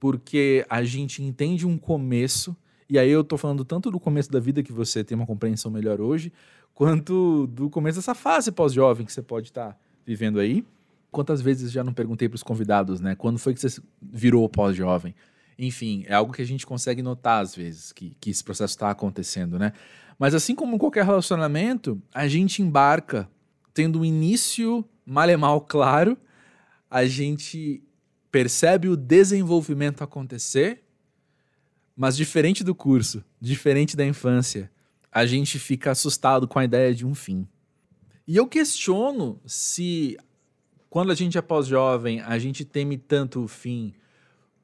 Porque 0.00 0.66
a 0.68 0.82
gente 0.82 1.22
entende 1.22 1.66
um 1.66 1.78
começo, 1.78 2.56
e 2.88 2.98
aí 2.98 3.10
eu 3.10 3.22
tô 3.22 3.36
falando 3.36 3.64
tanto 3.64 3.90
do 3.90 4.00
começo 4.00 4.30
da 4.30 4.40
vida 4.40 4.62
que 4.62 4.72
você 4.72 5.02
tem 5.04 5.16
uma 5.16 5.26
compreensão 5.26 5.70
melhor 5.70 6.00
hoje, 6.00 6.32
quanto 6.74 7.46
do 7.46 7.70
começo 7.70 7.98
dessa 7.98 8.14
fase 8.14 8.52
pós-jovem 8.52 9.06
que 9.06 9.12
você 9.12 9.22
pode 9.22 9.48
estar 9.48 9.72
tá 9.72 9.78
vivendo 10.08 10.40
aí. 10.40 10.64
Quantas 11.10 11.42
vezes 11.42 11.70
já 11.70 11.84
não 11.84 11.92
perguntei 11.92 12.30
para 12.30 12.36
os 12.36 12.42
convidados, 12.42 12.98
né? 12.98 13.14
Quando 13.14 13.38
foi 13.38 13.52
que 13.52 13.60
você 13.60 13.80
virou 14.00 14.48
pós-jovem? 14.48 15.14
Enfim, 15.58 16.04
é 16.06 16.14
algo 16.14 16.32
que 16.32 16.40
a 16.40 16.46
gente 16.46 16.64
consegue 16.64 17.02
notar 17.02 17.42
às 17.42 17.54
vezes 17.54 17.92
que, 17.92 18.16
que 18.18 18.30
esse 18.30 18.42
processo 18.42 18.72
está 18.72 18.90
acontecendo, 18.90 19.58
né? 19.58 19.74
Mas 20.18 20.34
assim 20.34 20.54
como 20.54 20.78
qualquer 20.78 21.04
relacionamento, 21.04 22.00
a 22.12 22.26
gente 22.26 22.62
embarca 22.62 23.28
tendo 23.74 24.00
um 24.00 24.04
início 24.04 24.82
mal 25.04 25.28
e 25.28 25.36
mal 25.36 25.60
claro, 25.60 26.16
a 26.90 27.04
gente 27.04 27.82
percebe 28.30 28.88
o 28.88 28.96
desenvolvimento 28.96 30.02
acontecer, 30.02 30.82
mas 31.94 32.16
diferente 32.16 32.64
do 32.64 32.74
curso, 32.74 33.22
diferente 33.38 33.94
da 33.94 34.06
infância, 34.06 34.70
a 35.12 35.26
gente 35.26 35.58
fica 35.58 35.90
assustado 35.90 36.48
com 36.48 36.58
a 36.58 36.64
ideia 36.64 36.94
de 36.94 37.04
um 37.04 37.14
fim. 37.14 37.46
E 38.28 38.36
eu 38.36 38.46
questiono 38.46 39.40
se, 39.46 40.18
quando 40.90 41.10
a 41.10 41.14
gente 41.14 41.38
é 41.38 41.40
pós-jovem, 41.40 42.20
a 42.20 42.38
gente 42.38 42.62
teme 42.62 42.98
tanto 42.98 43.42
o 43.42 43.48
fim 43.48 43.94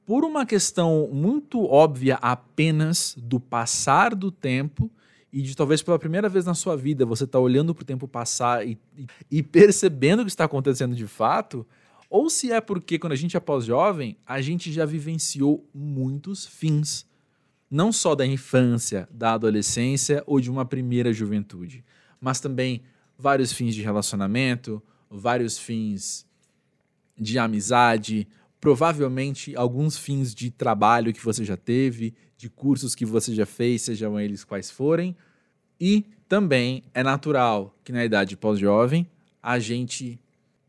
por 0.05 0.23
uma 0.23 0.45
questão 0.45 1.09
muito 1.11 1.65
óbvia 1.65 2.17
apenas 2.17 3.17
do 3.17 3.41
passar 3.41 4.15
do 4.15 4.31
tempo 4.31 4.91
e 5.33 5.41
de 5.41 5.57
talvez 5.57 5.81
pela 5.81 5.99
primeira 5.99 6.29
vez 6.29 6.45
na 6.45 6.53
sua 6.53 6.77
vida 6.77 7.07
você 7.07 7.25
estar 7.25 7.39
tá 7.39 7.43
olhando 7.43 7.75
para 7.75 7.81
o 7.81 7.87
tempo 7.87 8.07
passar 8.07 8.69
e, 8.69 8.79
e, 8.99 9.07
e 9.31 9.43
percebendo 9.43 10.21
o 10.21 10.25
que 10.27 10.31
está 10.31 10.45
acontecendo 10.45 10.95
de 10.95 11.07
fato, 11.07 11.67
ou 12.11 12.29
se 12.29 12.53
é 12.53 12.61
porque 12.61 12.99
quando 12.99 13.15
a 13.15 13.17
gente 13.17 13.35
é 13.35 13.41
pós-jovem, 13.41 14.19
a 14.27 14.43
gente 14.43 14.71
já 14.71 14.85
vivenciou 14.85 15.67
muitos 15.73 16.45
fins. 16.45 17.07
Não 17.71 17.91
só 17.91 18.15
da 18.15 18.27
infância, 18.27 19.09
da 19.11 19.33
adolescência 19.33 20.23
ou 20.27 20.39
de 20.39 20.51
uma 20.51 20.67
primeira 20.67 21.15
juventude, 21.15 21.83
mas 22.21 22.41
também 22.41 22.83
vários 23.19 23.53
fins 23.53 23.75
de 23.75 23.83
relacionamento, 23.83 24.83
vários 25.11 25.59
fins 25.59 26.27
de 27.17 27.39
amizade, 27.39 28.27
provavelmente 28.61 29.55
alguns 29.57 29.97
fins 29.97 30.35
de 30.35 30.51
trabalho 30.51 31.13
que 31.13 31.25
você 31.25 31.45
já 31.45 31.57
teve, 31.57 32.15
de 32.37 32.49
cursos 32.49 32.95
que 32.95 33.05
você 33.05 33.35
já 33.35 33.47
fez, 33.47 33.83
sejam 33.83 34.19
eles 34.19 34.45
quais 34.45 34.71
forem. 34.71 35.17
E 35.81 36.05
também 36.29 36.83
é 36.93 37.03
natural 37.03 37.77
que 37.85 37.93
na 37.93 38.05
idade 38.05 38.37
pós-jovem 38.37 39.07
a 39.43 39.59
gente 39.59 40.19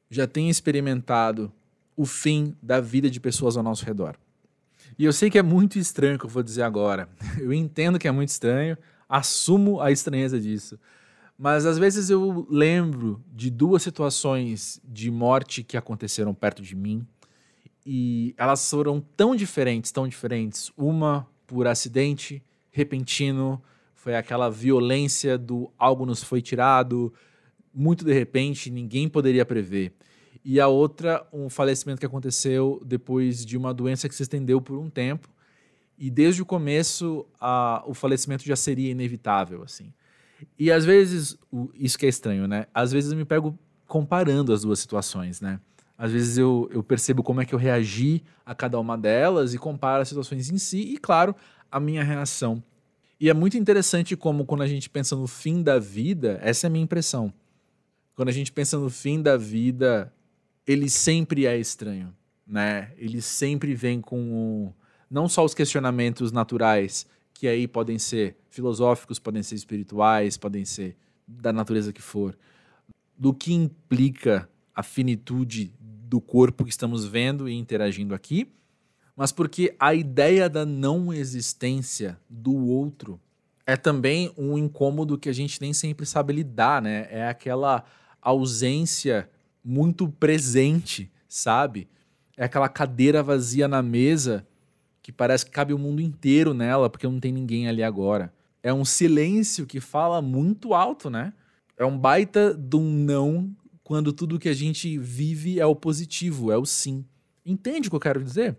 já 0.10 0.28
tenha 0.28 0.52
experimentado 0.52 1.52
o 1.96 2.06
fim 2.06 2.56
da 2.62 2.80
vida 2.80 3.10
de 3.10 3.20
pessoas 3.20 3.56
ao 3.56 3.64
nosso 3.64 3.86
redor. 3.86 4.16
E 4.98 5.06
eu 5.06 5.14
sei 5.14 5.30
que 5.30 5.38
é 5.38 5.42
muito 5.42 5.80
estranho 5.80 6.16
o 6.16 6.20
que 6.20 6.26
eu 6.26 6.30
vou 6.30 6.44
dizer 6.44 6.64
agora. 6.64 7.10
Eu 7.40 7.52
entendo 7.52 8.00
que 8.00 8.08
é 8.08 8.12
muito 8.12 8.30
estranho, 8.30 8.78
assumo 9.10 9.82
a 9.82 9.92
estranheza 9.92 10.40
disso. 10.40 10.80
Mas 11.38 11.66
às 11.66 11.78
vezes 11.78 12.10
eu 12.10 12.48
lembro 12.50 13.22
de 13.34 13.50
duas 13.50 13.84
situações 13.84 14.80
de 14.84 15.12
morte 15.12 15.64
que 15.64 15.76
aconteceram 15.76 16.34
perto 16.34 16.62
de 16.62 16.76
mim 16.76 17.06
e 17.86 18.34
elas 18.38 18.70
foram 18.70 19.02
tão 19.16 19.36
diferentes, 19.36 19.92
tão 19.92 20.08
diferentes. 20.08 20.72
Uma 20.78 21.28
por 21.46 21.68
acidente 21.68 22.42
repentino, 22.72 23.62
foi 23.94 24.16
aquela 24.16 24.50
violência 24.50 25.38
do 25.38 25.72
algo 25.78 26.06
nos 26.06 26.24
foi 26.24 26.42
tirado, 26.42 27.14
muito 27.74 28.06
de 28.06 28.14
repente, 28.14 28.70
ninguém 28.70 29.10
poderia 29.10 29.46
prever. 29.46 29.94
E 30.44 30.60
a 30.60 30.68
outra, 30.68 31.26
um 31.34 31.50
falecimento 31.50 32.00
que 32.00 32.06
aconteceu 32.06 32.82
depois 32.86 33.46
de 33.46 33.58
uma 33.58 33.74
doença 33.74 34.08
que 34.08 34.16
se 34.16 34.24
estendeu 34.24 34.62
por 34.62 34.78
um 34.78 34.90
tempo. 34.90 35.28
E 35.98 36.12
desde 36.12 36.42
o 36.42 36.46
começo, 36.46 37.26
a, 37.40 37.84
o 37.88 37.94
falecimento 37.94 38.46
já 38.46 38.56
seria 38.56 38.92
inevitável, 38.92 39.64
assim. 39.64 39.92
E 40.58 40.72
às 40.72 40.86
vezes, 40.86 41.38
o, 41.52 41.70
isso 41.76 41.98
que 41.98 42.06
é 42.06 42.10
estranho, 42.10 42.48
né? 42.48 42.66
Às 42.74 42.92
vezes 42.92 43.12
eu 43.12 43.18
me 43.18 43.26
pego 43.26 43.58
comparando 43.88 44.54
as 44.54 44.62
duas 44.62 44.80
situações, 44.80 45.42
né? 45.42 45.60
Às 45.98 46.12
vezes 46.12 46.38
eu, 46.38 46.70
eu 46.72 46.84
percebo 46.84 47.24
como 47.24 47.42
é 47.42 47.46
que 47.46 47.56
eu 47.56 47.60
reagi 47.60 48.24
a 48.46 48.54
cada 48.54 48.80
uma 48.80 48.98
delas 48.98 49.54
e 49.54 49.58
comparo 49.58 50.02
as 50.02 50.10
situações 50.10 50.50
em 50.50 50.58
si 50.58 50.80
e, 50.80 50.98
claro, 50.98 51.36
a 51.72 51.80
minha 51.80 52.04
reação. 52.04 52.62
E 53.20 53.30
é 53.30 53.34
muito 53.34 53.58
interessante 53.58 54.16
como, 54.16 54.46
quando 54.46 54.62
a 54.62 54.68
gente 54.68 54.90
pensa 54.90 55.16
no 55.16 55.26
fim 55.26 55.64
da 55.64 55.80
vida, 55.80 56.38
essa 56.42 56.68
é 56.68 56.68
a 56.68 56.72
minha 56.72 56.84
impressão. 56.84 57.34
Quando 58.14 58.30
a 58.30 58.32
gente 58.32 58.52
pensa 58.52 58.78
no 58.78 58.90
fim 58.90 59.22
da 59.22 59.38
vida, 59.38 60.12
ele 60.68 60.90
sempre 60.90 61.46
é 61.46 61.58
estranho, 61.58 62.14
né? 62.46 62.92
Ele 62.98 63.22
sempre 63.22 63.74
vem 63.74 64.02
com 64.02 64.74
não 65.10 65.30
só 65.30 65.46
os 65.46 65.54
questionamentos 65.54 66.32
naturais, 66.32 67.08
que 67.36 67.48
aí 67.48 67.68
podem 67.68 68.00
ser 68.00 68.38
filosóficos, 68.50 69.20
podem 69.20 69.44
ser 69.44 69.56
espirituais, 69.56 70.38
podem 70.38 70.64
ser 70.64 70.96
da 71.28 71.52
natureza 71.52 71.92
que 71.92 72.02
for, 72.02 72.36
do 73.18 73.34
que 73.34 73.54
implica 73.54 74.50
a 74.74 74.82
finitude 74.82 75.74
do 75.80 76.22
corpo 76.22 76.64
que 76.64 76.70
estamos 76.70 77.06
vendo 77.06 77.50
e 77.50 77.54
interagindo 77.54 78.16
aqui, 78.16 78.50
mas 79.16 79.32
porque 79.32 79.76
a 79.78 79.94
ideia 79.94 80.50
da 80.50 80.66
não 80.66 81.14
existência 81.14 82.18
do 82.30 82.56
outro 82.56 83.20
é 83.66 83.76
também 83.76 84.32
um 84.38 84.58
incômodo 84.58 85.18
que 85.18 85.30
a 85.30 85.34
gente 85.34 85.60
nem 85.60 85.74
sempre 85.74 86.06
sabe 86.06 86.34
lidar, 86.34 86.82
né? 86.82 87.08
É 87.10 87.28
aquela 87.28 87.84
ausência 88.22 89.30
muito 89.64 90.08
presente, 90.08 91.12
sabe? 91.28 91.88
É 92.38 92.46
aquela 92.46 92.70
cadeira 92.70 93.24
vazia 93.24 93.68
na 93.68 93.82
mesa 93.82 94.46
que 95.06 95.12
parece 95.12 95.46
que 95.46 95.52
cabe 95.52 95.72
o 95.72 95.78
mundo 95.78 96.02
inteiro 96.02 96.52
nela 96.52 96.90
porque 96.90 97.06
não 97.06 97.20
tem 97.20 97.32
ninguém 97.32 97.68
ali 97.68 97.84
agora. 97.84 98.34
É 98.64 98.74
um 98.74 98.84
silêncio 98.84 99.68
que 99.68 99.80
fala 99.80 100.20
muito 100.20 100.74
alto, 100.74 101.12
né? 101.12 101.32
É 101.78 101.86
um 101.86 101.96
baita 101.96 102.56
de 102.56 102.76
um 102.76 102.90
não 102.90 103.56
quando 103.84 104.12
tudo 104.12 104.40
que 104.40 104.50
a 104.50 104.54
gente 104.54 104.98
vive 104.98 105.60
é 105.60 105.66
o 105.68 105.76
positivo, 105.76 106.52
é 106.52 106.58
o 106.58 106.66
sim. 106.66 107.06
Entende 107.46 107.88
o 107.88 107.92
que 107.92 107.96
eu 107.96 108.00
quero 108.00 108.24
dizer? 108.24 108.58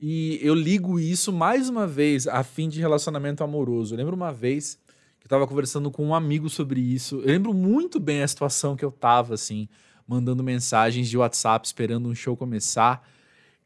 E 0.00 0.38
eu 0.40 0.54
ligo 0.54 0.98
isso 0.98 1.30
mais 1.30 1.68
uma 1.68 1.86
vez 1.86 2.26
a 2.26 2.42
fim 2.42 2.70
de 2.70 2.80
relacionamento 2.80 3.44
amoroso. 3.44 3.92
Eu 3.92 3.98
lembro 3.98 4.16
uma 4.16 4.32
vez 4.32 4.76
que 5.20 5.26
eu 5.26 5.26
estava 5.26 5.46
conversando 5.46 5.90
com 5.90 6.02
um 6.02 6.14
amigo 6.14 6.48
sobre 6.48 6.80
isso. 6.80 7.16
Eu 7.16 7.26
lembro 7.26 7.52
muito 7.52 8.00
bem 8.00 8.22
a 8.22 8.28
situação 8.28 8.74
que 8.74 8.86
eu 8.86 8.90
tava 8.90 9.34
assim, 9.34 9.68
mandando 10.06 10.42
mensagens 10.42 11.10
de 11.10 11.18
WhatsApp 11.18 11.66
esperando 11.66 12.08
um 12.08 12.14
show 12.14 12.34
começar. 12.34 13.06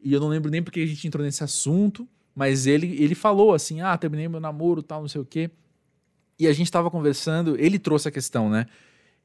E 0.02 0.12
eu 0.12 0.20
não 0.20 0.28
lembro 0.28 0.50
nem 0.50 0.62
porque 0.62 0.80
a 0.80 0.86
gente 0.86 1.06
entrou 1.06 1.24
nesse 1.24 1.44
assunto, 1.44 2.08
mas 2.34 2.66
ele 2.66 3.02
ele 3.02 3.14
falou 3.14 3.54
assim: 3.54 3.80
"Ah, 3.80 3.96
terminei 3.96 4.28
meu 4.28 4.40
namoro, 4.40 4.82
tal, 4.82 5.00
não 5.00 5.08
sei 5.08 5.20
o 5.20 5.24
quê". 5.24 5.50
E 6.38 6.46
a 6.46 6.52
gente 6.52 6.66
estava 6.66 6.90
conversando, 6.90 7.56
ele 7.58 7.78
trouxe 7.78 8.08
a 8.08 8.10
questão, 8.10 8.50
né? 8.50 8.66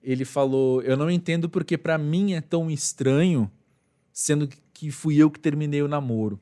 ele 0.02 0.24
falou: 0.24 0.82
Eu 0.82 0.96
não 0.96 1.10
entendo 1.10 1.50
porque 1.50 1.78
para 1.78 1.98
mim 1.98 2.34
é 2.34 2.42
tão 2.42 2.70
estranho, 2.70 3.52
sendo 4.12 4.48
que 4.74 4.92
fui 4.92 5.18
eu 5.18 5.30
que 5.30 5.40
terminei 5.40 5.82
o 5.82 5.88
namoro. 5.88 6.40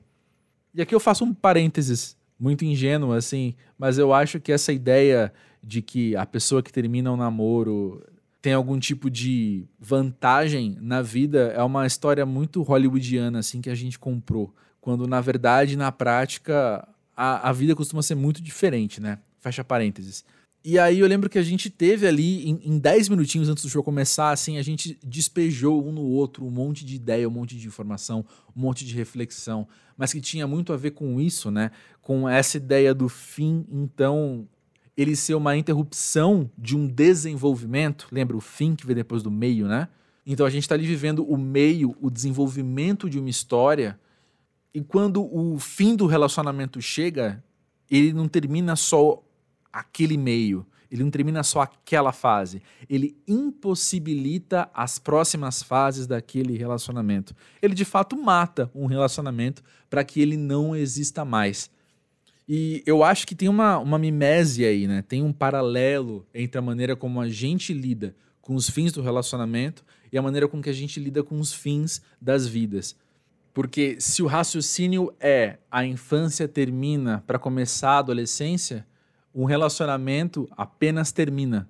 E 0.74 0.82
aqui 0.82 0.94
eu 0.94 1.00
faço 1.00 1.24
um 1.24 1.34
parênteses 1.34 2.18
muito 2.38 2.66
ingênuo, 2.66 3.14
assim, 3.14 3.56
mas 3.78 3.98
eu 3.98 4.14
acho 4.14 4.40
que 4.40 4.52
essa 4.52 4.74
ideia 4.74 5.34
de 5.64 5.82
que 5.82 6.16
a 6.16 6.26
pessoa 6.26 6.62
que 6.62 6.72
termina 6.72 7.12
um 7.12 7.18
namoro 7.18 8.04
tem 8.46 8.54
algum 8.54 8.78
tipo 8.80 9.10
de 9.10 9.66
vantagem 9.80 10.78
na 10.80 11.02
vida 11.02 11.52
é 11.56 11.64
uma 11.64 11.88
história 11.88 12.24
muito 12.28 12.62
hollywoodiana, 12.62 13.40
assim, 13.40 13.60
que 13.60 13.72
a 13.72 13.74
gente 13.74 13.98
comprou. 13.98 14.54
Quando, 14.80 15.08
na 15.08 15.20
verdade, 15.20 15.76
na 15.76 15.92
prática, 15.92 16.88
a, 17.18 17.50
a 17.50 17.52
vida 17.52 17.76
costuma 17.76 18.04
ser 18.04 18.14
muito 18.14 18.44
diferente, 18.44 19.02
né? 19.02 19.18
Fecha 19.40 19.64
parênteses. 19.64 20.24
E 20.64 20.78
aí 20.78 21.00
eu 21.00 21.08
lembro 21.08 21.28
que 21.28 21.40
a 21.40 21.44
gente 21.44 21.72
teve 21.72 22.06
ali, 22.06 22.48
em, 22.64 22.78
10 22.78 23.10
minutinhos 23.10 23.50
antes 23.50 23.64
do 23.64 23.70
show 23.70 23.84
começar, 23.84 24.30
assim, 24.30 24.60
a 24.60 24.62
gente 24.62 24.96
despejou 25.04 25.84
um 25.84 25.92
no 25.92 26.04
outro 26.04 26.46
um 26.46 26.52
monte 26.52 26.86
de 26.86 26.96
ideia, 26.96 27.28
um 27.28 27.32
monte 27.32 27.58
de 27.58 27.66
informação, 27.66 28.24
um 28.56 28.62
monte 28.62 28.86
de 28.86 28.94
reflexão, 28.94 29.68
mas 29.98 30.14
que 30.14 30.22
tinha 30.22 30.46
muito 30.46 30.72
a 30.72 30.78
ver 30.78 30.92
com 30.92 31.20
isso, 31.20 31.50
né? 31.50 31.72
Com 32.00 32.30
essa 32.30 32.58
ideia 32.58 32.94
do 32.94 33.10
fim, 33.10 33.66
então, 33.72 34.48
ele 34.98 35.16
ser 35.16 35.36
uma 35.36 35.58
interrupção 35.58 36.50
de 36.58 36.76
um 36.76 36.88
desenvolvimento. 36.88 38.08
Lembra 38.12 38.38
o 38.38 38.42
fim 38.42 38.76
que 38.76 38.86
vem 38.86 38.96
depois 38.96 39.22
do 39.22 39.32
meio, 39.32 39.68
né? 39.68 39.88
Então 40.26 40.46
a 40.46 40.50
gente 40.50 40.64
está 40.64 40.76
ali 40.76 40.88
vivendo 40.88 41.24
o 41.24 41.38
meio, 41.38 41.96
o 42.02 42.10
desenvolvimento 42.10 43.10
de 43.10 43.20
uma 43.20 43.30
história, 43.30 44.00
e 44.74 44.82
quando 44.82 45.24
o 45.24 45.58
fim 45.58 45.96
do 45.96 46.06
relacionamento 46.06 46.82
chega, 46.82 47.42
ele 47.90 48.12
não 48.12 48.28
termina 48.28 48.76
só 48.76 49.24
aquele 49.72 50.18
meio. 50.18 50.66
Ele 50.92 51.04
não 51.04 51.10
termina 51.10 51.44
só 51.44 51.62
aquela 51.62 52.12
fase. 52.12 52.62
Ele 52.90 53.18
impossibilita 53.28 54.70
as 54.74 55.00
próximas 55.00 55.64
fases 55.64 56.08
daquele 56.08 56.58
relacionamento. 56.58 57.36
Ele 57.62 57.74
de 57.74 57.86
fato 57.86 58.18
mata 58.18 58.70
um 58.74 58.86
relacionamento 58.86 59.64
para 59.90 60.04
que 60.04 60.22
ele 60.22 60.38
não 60.38 60.76
exista 60.76 61.24
mais. 61.24 61.70
E 62.48 62.84
eu 62.86 63.04
acho 63.04 63.26
que 63.26 63.34
tem 63.34 63.50
uma, 63.50 63.80
uma 63.80 63.98
mimese 63.98 64.66
aí, 64.66 64.88
né? 64.88 65.02
Tem 65.02 65.24
um 65.24 65.34
paralelo 65.34 66.26
entre 66.34 66.60
a 66.60 66.62
maneira 66.62 66.96
como 66.96 67.20
a 67.20 67.28
gente 67.28 67.74
lida 67.74 68.16
com 68.42 68.54
os 68.54 68.70
fins 68.70 68.92
do 68.92 69.02
relacionamento 69.02 69.84
e 70.12 70.18
a 70.18 70.22
maneira 70.22 70.48
com 70.48 70.62
que 70.62 70.70
a 70.70 70.74
gente 70.74 71.00
lida 71.00 71.24
com 71.24 71.40
os 71.40 71.52
fins 71.52 72.02
das 72.22 72.46
vidas. 72.46 72.96
Porque 73.54 73.96
se 74.00 74.22
o 74.22 74.28
raciocínio 74.28 75.12
é 75.20 75.58
a 75.72 75.84
infância 75.86 76.48
termina 76.48 77.24
para 77.26 77.40
começar 77.40 77.92
a 77.92 78.00
adolescência, 78.00 78.86
um 79.34 79.46
relacionamento 79.46 80.48
apenas 80.56 81.12
termina. 81.12 81.68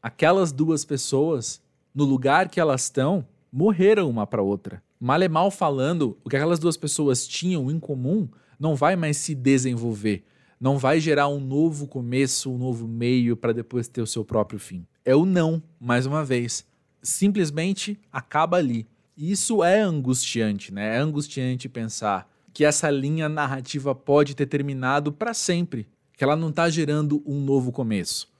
Aquelas 0.00 0.52
duas 0.52 0.84
pessoas, 0.84 1.60
no 1.94 2.04
lugar 2.04 2.48
que 2.48 2.60
elas 2.60 2.84
estão, 2.84 3.26
morreram 3.50 4.08
uma 4.08 4.26
para 4.26 4.42
outra. 4.42 4.82
Mal 5.00 5.22
e 5.22 5.28
mal 5.28 5.50
falando, 5.50 6.16
o 6.22 6.30
que 6.30 6.36
aquelas 6.36 6.58
duas 6.58 6.76
pessoas 6.76 7.26
tinham 7.26 7.70
em 7.70 7.80
comum 7.80 8.28
não 8.62 8.76
vai 8.76 8.94
mais 8.94 9.16
se 9.16 9.34
desenvolver, 9.34 10.22
não 10.60 10.78
vai 10.78 11.00
gerar 11.00 11.26
um 11.26 11.40
novo 11.40 11.88
começo, 11.88 12.48
um 12.48 12.56
novo 12.56 12.86
meio 12.86 13.36
para 13.36 13.52
depois 13.52 13.88
ter 13.88 14.00
o 14.00 14.06
seu 14.06 14.24
próprio 14.24 14.60
fim. 14.60 14.86
É 15.04 15.16
o 15.16 15.26
não, 15.26 15.60
mais 15.80 16.06
uma 16.06 16.24
vez. 16.24 16.64
Simplesmente 17.02 17.98
acaba 18.12 18.58
ali. 18.58 18.86
Isso 19.16 19.64
é 19.64 19.80
angustiante, 19.80 20.72
né? 20.72 20.94
É 20.94 20.98
angustiante 20.98 21.68
pensar 21.68 22.30
que 22.54 22.64
essa 22.64 22.88
linha 22.88 23.28
narrativa 23.28 23.96
pode 23.96 24.36
ter 24.36 24.46
terminado 24.46 25.10
para 25.10 25.34
sempre, 25.34 25.88
que 26.16 26.22
ela 26.22 26.36
não 26.36 26.50
está 26.50 26.70
gerando 26.70 27.20
um 27.26 27.40
novo 27.40 27.72
começo. 27.72 28.30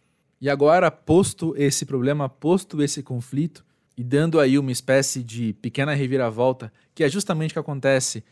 E 0.41 0.49
agora, 0.49 0.89
posto 0.89 1.53
esse 1.57 1.85
problema, 1.85 2.29
posto 2.29 2.81
esse 2.81 3.03
conflito, 3.03 3.65
e 3.97 4.05
dando 4.05 4.39
aí 4.39 4.57
uma 4.57 4.71
espécie 4.71 5.21
de 5.21 5.53
pequena 5.55 5.95
reviravolta, 5.95 6.73
que 6.95 7.03
é 7.03 7.09
justamente 7.09 7.51
o 7.51 7.55
que 7.55 7.59
acontece 7.59 8.23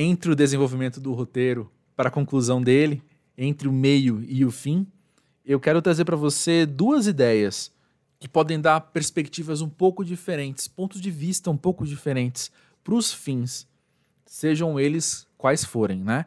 entre 0.00 0.30
o 0.30 0.36
desenvolvimento 0.36 1.00
do 1.00 1.12
roteiro 1.12 1.68
para 1.96 2.08
a 2.08 2.12
conclusão 2.12 2.62
dele, 2.62 3.02
entre 3.36 3.66
o 3.66 3.72
meio 3.72 4.24
e 4.28 4.44
o 4.44 4.50
fim, 4.50 4.86
eu 5.44 5.58
quero 5.58 5.82
trazer 5.82 6.04
para 6.04 6.14
você 6.14 6.64
duas 6.64 7.08
ideias 7.08 7.72
que 8.20 8.28
podem 8.28 8.60
dar 8.60 8.80
perspectivas 8.80 9.60
um 9.60 9.68
pouco 9.68 10.04
diferentes, 10.04 10.68
pontos 10.68 11.00
de 11.00 11.10
vista 11.10 11.50
um 11.50 11.56
pouco 11.56 11.84
diferentes 11.84 12.52
para 12.84 12.94
os 12.94 13.12
fins, 13.12 13.66
sejam 14.24 14.78
eles 14.78 15.26
quais 15.36 15.64
forem, 15.64 16.04
né? 16.04 16.26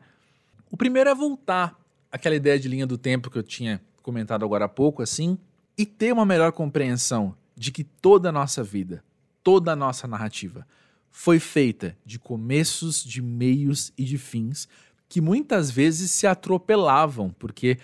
O 0.69 0.75
primeiro 0.75 1.09
é 1.09 1.15
voltar 1.15 1.79
àquela 2.11 2.35
ideia 2.35 2.59
de 2.59 2.67
linha 2.67 2.85
do 2.85 2.97
tempo 2.97 3.29
que 3.29 3.37
eu 3.37 3.43
tinha 3.43 3.81
comentado 4.01 4.43
agora 4.43 4.65
há 4.65 4.69
pouco, 4.69 5.01
assim, 5.01 5.37
e 5.77 5.85
ter 5.85 6.11
uma 6.11 6.25
melhor 6.25 6.51
compreensão 6.51 7.35
de 7.55 7.71
que 7.71 7.83
toda 7.83 8.29
a 8.29 8.31
nossa 8.33 8.63
vida, 8.63 9.01
toda 9.41 9.71
a 9.71 9.75
nossa 9.75 10.07
narrativa 10.07 10.67
foi 11.11 11.39
feita 11.39 11.95
de 12.05 12.17
começos, 12.17 13.03
de 13.03 13.21
meios 13.21 13.91
e 13.97 14.03
de 14.03 14.17
fins 14.17 14.67
que 15.09 15.19
muitas 15.19 15.69
vezes 15.69 16.09
se 16.09 16.25
atropelavam, 16.25 17.35
porque 17.37 17.77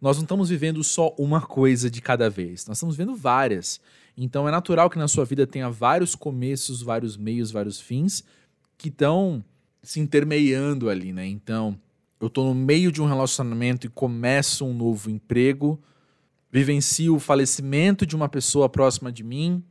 nós 0.00 0.16
não 0.16 0.24
estamos 0.24 0.48
vivendo 0.48 0.82
só 0.82 1.14
uma 1.16 1.40
coisa 1.40 1.88
de 1.88 2.02
cada 2.02 2.28
vez, 2.28 2.66
nós 2.66 2.76
estamos 2.76 2.96
vendo 2.96 3.14
várias. 3.14 3.80
Então 4.16 4.48
é 4.48 4.50
natural 4.50 4.90
que 4.90 4.98
na 4.98 5.06
sua 5.06 5.24
vida 5.24 5.46
tenha 5.46 5.70
vários 5.70 6.16
começos, 6.16 6.82
vários 6.82 7.16
meios, 7.16 7.52
vários 7.52 7.80
fins 7.80 8.24
que 8.76 8.88
estão 8.88 9.44
se 9.80 10.00
intermeiando 10.00 10.90
ali, 10.90 11.12
né? 11.12 11.26
Então, 11.26 11.78
eu 12.20 12.26
estou 12.26 12.46
no 12.46 12.54
meio 12.54 12.92
de 12.92 13.00
um 13.02 13.06
relacionamento 13.06 13.86
e 13.86 13.90
começo 13.90 14.64
um 14.64 14.74
novo 14.74 15.10
emprego, 15.10 15.80
vivencio 16.50 17.16
o 17.16 17.20
falecimento 17.20 18.04
de 18.04 18.14
uma 18.14 18.28
pessoa 18.28 18.68
próxima 18.68 19.10
de 19.10 19.24
mim 19.24 19.62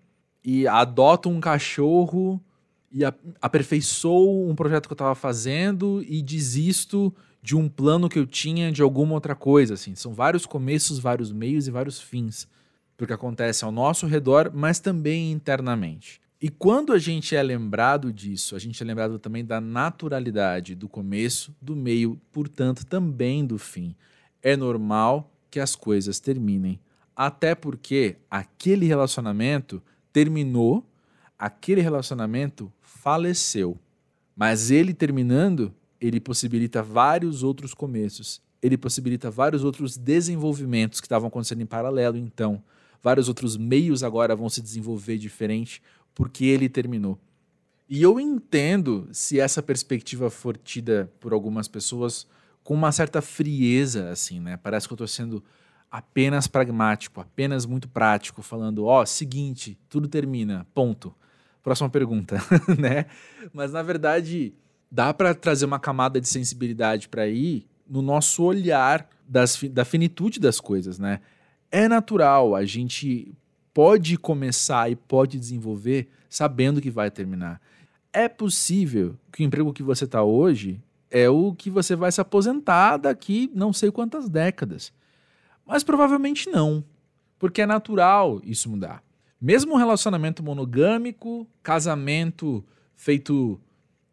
e 0.44 0.68
adoto 0.68 1.30
um 1.30 1.40
cachorro 1.40 2.42
e 2.92 3.04
aperfeiçoo 3.42 4.50
um 4.50 4.56
projeto 4.56 4.88
que 4.88 4.94
eu 4.94 4.96
estava 4.96 5.16
fazendo 5.16 6.04
e 6.08 6.22
desisto 6.22 7.14
de 7.42 7.56
um 7.56 7.68
plano 7.68 8.10
que 8.10 8.20
eu 8.20 8.26
tinha 8.26 8.72
de 8.72 8.82
alguma 8.82 9.14
outra 9.14 9.34
coisa, 9.34 9.74
assim. 9.74 9.96
São 9.96 10.14
vários 10.14 10.46
começos, 10.46 11.00
vários 11.00 11.32
meios 11.32 11.68
e 11.68 11.72
vários 11.72 12.00
fins 12.00 12.48
porque 13.02 13.14
acontece 13.14 13.66
ao 13.66 13.72
nosso 13.72 14.06
redor, 14.06 14.52
mas 14.54 14.80
também 14.80 15.32
internamente. 15.32 16.22
E 16.40 16.50
quando 16.50 16.94
a 16.94 17.00
gente 17.00 17.36
é 17.36 17.42
lembrado 17.42 18.14
disso, 18.14 18.56
a 18.56 18.60
gente 18.60 18.80
é 18.80 18.86
lembrado 18.86 19.18
também 19.18 19.44
da 19.44 19.60
naturalidade 19.60 20.76
do 20.76 20.88
começo, 20.88 21.52
do 21.60 21.76
meio, 21.76 22.22
portanto, 22.32 22.86
também 22.86 23.44
do 23.44 23.58
fim. 23.58 23.96
É 24.40 24.56
normal 24.56 25.32
que 25.50 25.60
as 25.60 25.76
coisas 25.76 26.20
terminem. 26.20 26.80
Até 27.16 27.56
porque 27.56 28.18
aquele 28.30 28.86
relacionamento 28.86 29.82
terminou, 30.14 30.86
aquele 31.40 31.82
relacionamento 31.82 32.72
faleceu. 33.00 33.78
Mas 34.36 34.72
ele 34.72 34.94
terminando, 34.94 35.74
ele 36.00 36.20
possibilita 36.20 36.82
vários 36.84 37.44
outros 37.44 37.74
começos. 37.74 38.42
Ele 38.62 38.78
possibilita 38.78 39.32
vários 39.32 39.64
outros 39.64 39.98
desenvolvimentos 39.98 41.00
que 41.00 41.06
estavam 41.06 41.28
acontecendo 41.28 41.62
em 41.62 41.66
paralelo, 41.66 42.18
então. 42.18 42.64
Vários 43.02 43.28
outros 43.28 43.58
meios 43.58 44.04
agora 44.04 44.36
vão 44.36 44.50
se 44.50 44.62
desenvolver 44.62 45.18
diferente 45.18 45.82
porque 46.14 46.46
ele 46.46 46.70
terminou. 46.70 47.18
E 47.90 48.02
eu 48.02 48.20
entendo 48.20 49.10
se 49.12 49.40
essa 49.40 49.62
perspectiva 49.62 50.30
for 50.30 50.56
tida 50.56 51.12
por 51.20 51.34
algumas 51.34 51.68
pessoas 51.68 52.28
com 52.64 52.74
uma 52.74 52.92
certa 52.92 53.22
frieza, 53.22 54.10
assim, 54.12 54.40
né? 54.40 54.58
Parece 54.58 54.88
que 54.88 54.94
eu 54.94 54.96
estou 54.96 55.08
sendo 55.08 55.44
apenas 55.90 56.48
pragmático, 56.48 57.20
apenas 57.20 57.66
muito 57.66 57.90
prático, 57.90 58.42
falando, 58.42 58.86
ó, 58.86 59.02
oh, 59.02 59.06
seguinte, 59.06 59.78
tudo 59.90 60.08
termina, 60.08 60.66
ponto. 60.74 61.14
Próxima 61.64 61.90
pergunta, 61.90 62.38
né? 62.78 63.06
Mas 63.54 63.72
na 63.72 63.84
verdade, 63.84 64.54
dá 64.90 65.14
para 65.14 65.34
trazer 65.34 65.66
uma 65.66 65.80
camada 65.80 66.20
de 66.20 66.28
sensibilidade 66.28 67.08
para 67.08 67.24
aí 67.24 67.66
no 67.88 68.02
nosso 68.02 68.44
olhar 68.44 69.08
das, 69.28 69.62
da 69.72 69.86
finitude 69.86 70.40
das 70.40 70.60
coisas, 70.60 70.98
né? 70.98 71.22
É 71.72 71.88
natural 71.88 72.56
a 72.56 72.66
gente 72.66 73.34
pode 73.74 74.18
começar 74.18 74.92
e 74.92 74.96
pode 74.96 75.40
desenvolver 75.40 76.10
sabendo 76.30 76.82
que 76.82 76.90
vai 76.90 77.10
terminar. 77.10 77.62
É 78.12 78.28
possível 78.28 79.16
que 79.32 79.44
o 79.44 79.46
emprego 79.46 79.72
que 79.72 79.84
você 79.84 80.06
está 80.06 80.24
hoje 80.24 80.82
é 81.10 81.30
o 81.30 81.54
que 81.54 81.70
você 81.70 81.96
vai 81.96 82.12
se 82.12 82.20
aposentar 82.20 82.98
daqui 82.98 83.52
não 83.54 83.72
sei 83.72 83.92
quantas 83.92 84.30
décadas. 84.30 84.92
Mas 85.66 85.84
provavelmente 85.84 86.50
não, 86.50 86.84
porque 87.38 87.62
é 87.62 87.66
natural 87.66 88.42
isso 88.44 88.70
mudar. 88.70 89.04
Mesmo 89.42 89.74
um 89.74 89.78
relacionamento 89.78 90.44
monogâmico, 90.44 91.48
casamento 91.64 92.64
feito 92.96 93.60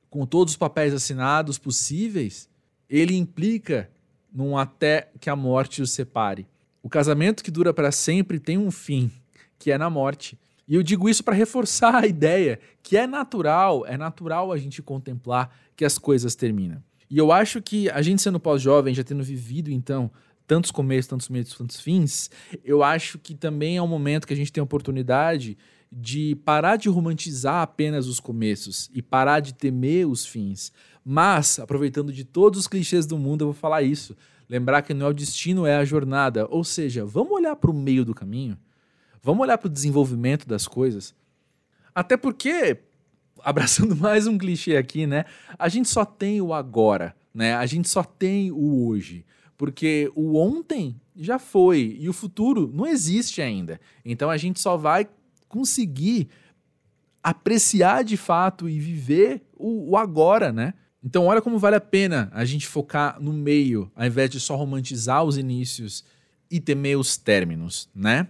com 0.09 0.25
todos 0.25 0.55
os 0.55 0.57
papéis 0.57 0.95
assinados 0.95 1.59
possíveis, 1.59 2.49
ele 2.89 3.15
implica 3.15 3.91
num 4.33 4.57
até 4.57 5.11
que 5.21 5.29
a 5.29 5.37
morte 5.37 5.83
os 5.83 5.91
separe. 5.91 6.47
O 6.83 6.89
casamento 6.89 7.45
que 7.45 7.51
dura 7.51 7.75
para 7.75 7.93
sempre 7.93 8.41
tem 8.41 8.57
um 8.57 8.71
fim 8.71 9.11
que 9.59 9.71
é 9.71 9.77
na 9.77 9.91
morte. 9.91 10.39
E 10.67 10.75
eu 10.75 10.83
digo 10.83 11.09
isso 11.09 11.23
para 11.23 11.35
reforçar 11.35 11.97
a 11.97 12.07
ideia 12.07 12.59
que 12.83 12.97
é 12.97 13.07
natural, 13.07 13.85
é 13.87 13.99
natural 13.99 14.51
a 14.51 14.57
gente 14.57 14.81
contemplar 14.81 15.55
que 15.77 15.85
as 15.85 15.99
coisas 15.99 16.35
terminam. 16.35 16.83
E 17.11 17.19
eu 17.19 17.33
acho 17.33 17.61
que 17.61 17.91
a 17.91 18.01
gente 18.01 18.23
sendo 18.23 18.41
pós-jovem, 18.41 18.95
já 18.95 19.05
tendo 19.05 19.23
vivido 19.23 19.71
então 19.71 20.11
tantos 20.49 20.73
começos, 20.73 21.07
tantos 21.07 21.29
meios, 21.29 21.55
tantos 21.55 21.81
fins, 21.81 22.29
eu 22.65 22.83
acho 22.83 23.19
que 23.19 23.37
também 23.37 23.77
é 23.77 23.83
um 23.83 23.87
momento 23.87 24.27
que 24.27 24.33
a 24.33 24.37
gente 24.37 24.53
tem 24.53 24.61
a 24.61 24.65
oportunidade 24.65 25.57
de 25.91 26.35
parar 26.45 26.75
de 26.75 26.89
romantizar 26.89 27.63
apenas 27.63 28.09
os 28.09 28.19
começos 28.19 28.91
e 28.93 29.01
parar 29.01 29.39
de 29.39 29.55
temer 29.55 30.09
os 30.09 30.27
fins. 30.27 30.73
Mas, 31.05 31.61
aproveitando 31.61 32.13
de 32.13 32.25
todos 32.25 32.59
os 32.59 32.67
clichês 32.67 33.07
do 33.07 33.17
mundo, 33.17 33.43
eu 33.43 33.47
vou 33.47 33.55
falar 33.55 33.83
isso. 33.83 34.17
Lembrar 34.49 34.83
que 34.83 34.93
não 34.93 35.07
é 35.07 35.11
o 35.11 35.15
destino, 35.15 35.65
é 35.65 35.77
a 35.77 35.85
jornada. 35.85 36.47
Ou 36.51 36.65
seja, 36.65 37.05
vamos 37.05 37.33
olhar 37.33 37.55
para 37.55 37.71
o 37.71 37.75
meio 37.75 38.05
do 38.05 38.15
caminho 38.15 38.59
Vamos 39.23 39.43
olhar 39.43 39.59
para 39.59 39.67
o 39.67 39.71
desenvolvimento 39.71 40.47
das 40.47 40.67
coisas. 40.67 41.15
Até 41.95 42.17
porque, 42.17 42.79
abraçando 43.43 43.95
mais 43.97 44.27
um 44.27 44.39
clichê 44.39 44.77
aqui, 44.77 45.07
né? 45.07 45.25
A 45.59 45.69
gente 45.69 45.89
só 45.89 46.05
tem 46.05 46.41
o 46.41 46.55
agora, 46.55 47.15
né? 47.35 47.55
A 47.55 47.67
gente 47.67 47.89
só 47.89 48.03
tem 48.03 48.51
o 48.51 48.87
hoje. 48.87 49.25
Porque 49.59 50.11
o 50.15 50.39
ontem 50.39 50.99
já 51.17 51.39
foi 51.39 51.97
e 52.01 52.09
o 52.09 52.13
futuro 52.13 52.71
não 52.73 52.87
existe 52.87 53.43
ainda. 53.43 53.81
Então 54.05 54.31
a 54.31 54.37
gente 54.37 54.61
só 54.61 54.77
vai 54.77 55.09
conseguir 55.49 56.29
apreciar 57.23 58.05
de 58.05 58.17
fato 58.17 58.69
e 58.69 58.79
viver 58.79 59.43
o, 59.57 59.91
o 59.91 59.97
agora, 59.97 60.53
né? 60.53 60.73
Então 61.03 61.27
olha 61.27 61.43
como 61.43 61.59
vale 61.59 61.77
a 61.77 61.81
pena 61.81 62.31
a 62.33 62.45
gente 62.45 62.67
focar 62.67 63.21
no 63.21 63.33
meio, 63.33 63.91
ao 63.95 64.07
invés 64.07 64.31
de 64.31 64.39
só 64.39 64.55
romantizar 64.55 65.25
os 65.25 65.37
inícios 65.37 66.05
e 66.51 66.61
temer 66.61 66.97
os 66.97 67.17
términos, 67.17 67.91
né? 67.95 68.29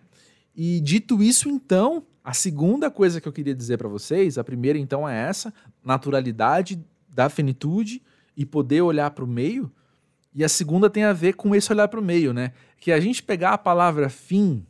E 0.57 0.81
dito 0.81 1.23
isso, 1.23 1.49
então, 1.49 2.05
a 2.25 2.33
segunda 2.33 2.91
coisa 2.91 3.21
que 3.21 3.29
eu 3.29 3.33
queria 3.33 3.55
dizer 3.55 3.77
para 3.77 3.89
vocês, 3.89 4.39
a 4.39 4.45
primeira 4.45 4.79
então 4.79 5.09
é 5.09 5.29
essa, 5.29 5.55
naturalidade 5.85 6.83
da 7.09 7.29
finitude 7.29 8.03
e 8.37 8.45
poder 8.45 8.81
olhar 8.81 9.11
para 9.13 9.25
o 9.25 9.29
meio. 9.29 9.71
E 10.35 10.45
a 10.45 10.49
segunda 10.49 10.91
tem 10.91 11.05
a 11.05 11.13
ver 11.13 11.35
com 11.35 11.55
esse 11.55 11.73
olhar 11.73 11.89
para 11.89 12.01
o 12.01 12.03
meio, 12.03 12.33
né? 12.33 12.53
Que 12.79 12.91
é 12.91 12.95
a 12.95 13.01
gente 13.01 13.23
pegar 13.23 13.53
a 13.53 13.59
palavra 13.59 14.09
fim 14.09 14.65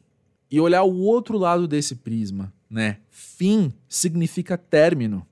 e 0.50 0.60
olhar 0.60 0.82
o 0.82 0.98
outro 0.98 1.36
lado 1.36 1.68
desse 1.68 1.96
prisma, 1.96 2.52
né? 2.70 2.98
Fim 3.10 3.72
significa 3.88 4.56
término, 4.56 5.26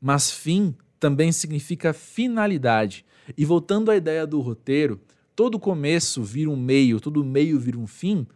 mas 0.00 0.30
fim 0.30 0.74
também 1.00 1.32
significa 1.32 1.92
finalidade. 1.92 3.04
E 3.36 3.44
voltando 3.44 3.90
à 3.90 3.96
ideia 3.96 4.26
do 4.26 4.40
roteiro, 4.40 5.00
todo 5.34 5.58
começo 5.58 6.22
vira 6.22 6.50
um 6.50 6.56
meio, 6.56 7.00
todo 7.00 7.24
meio 7.24 7.58
vira 7.58 7.78
um 7.78 7.86
fim, 7.86 8.26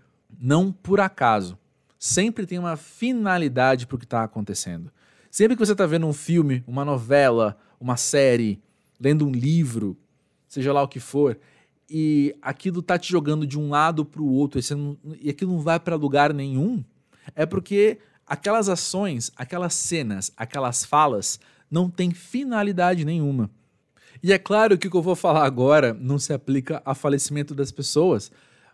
não 0.41 0.73
por 0.73 1.01
acaso. 1.01 1.59
Sempre 1.99 2.47
tem 2.47 2.59
uma 2.59 2.77
finalidade 2.77 3.87
para 3.87 3.97
o 3.97 3.99
que 3.99 4.05
está 4.05 4.23
acontecendo. 4.23 4.91
Sempre 5.31 5.57
que 5.57 5.65
você 5.65 5.73
está 5.73 5.87
vendo 5.87 6.07
um 6.07 6.13
filme, 6.13 6.65
uma 6.67 6.85
novela, 6.85 7.57
uma 7.81 7.97
série, 7.97 8.61
lendo 9.01 9.27
um 9.27 9.31
livro, 9.31 9.97
seja 10.49 10.73
lá 10.73 10.83
o 10.83 10.89
que 10.89 11.01
for, 11.01 11.39
e 11.91 12.37
aquilo 12.43 12.81
está 12.81 12.99
te 12.99 13.11
jogando 13.11 13.47
de 13.47 13.59
um 13.59 13.71
lado 13.71 14.05
para 14.05 14.21
o 14.21 14.31
outro 14.31 14.61
e, 14.61 14.75
não, 14.75 14.97
e 15.21 15.31
aquilo 15.31 15.53
não 15.53 15.61
vai 15.61 15.81
para 15.81 15.97
lugar 15.97 16.35
nenhum, 16.35 16.85
é 17.35 17.47
porque 17.47 17.99
aquelas 18.27 18.69
ações, 18.69 19.33
aquelas 19.37 19.75
cenas, 19.75 20.33
aquelas 20.37 20.85
falas 20.85 21.41
não 21.71 21.89
têm 21.89 22.11
finalidade 22.11 23.05
nenhuma. 23.05 23.51
E 24.23 24.33
é 24.33 24.39
claro 24.39 24.77
que 24.77 24.89
o 24.89 24.91
que 24.91 24.97
eu 24.97 25.03
vou 25.03 25.15
falar 25.15 25.45
agora 25.45 25.95
não 25.95 26.19
se 26.19 26.33
aplica 26.33 26.83
a 26.85 26.95
falecimento 26.95 27.55
das 27.55 27.71
pessoas, 27.71 28.31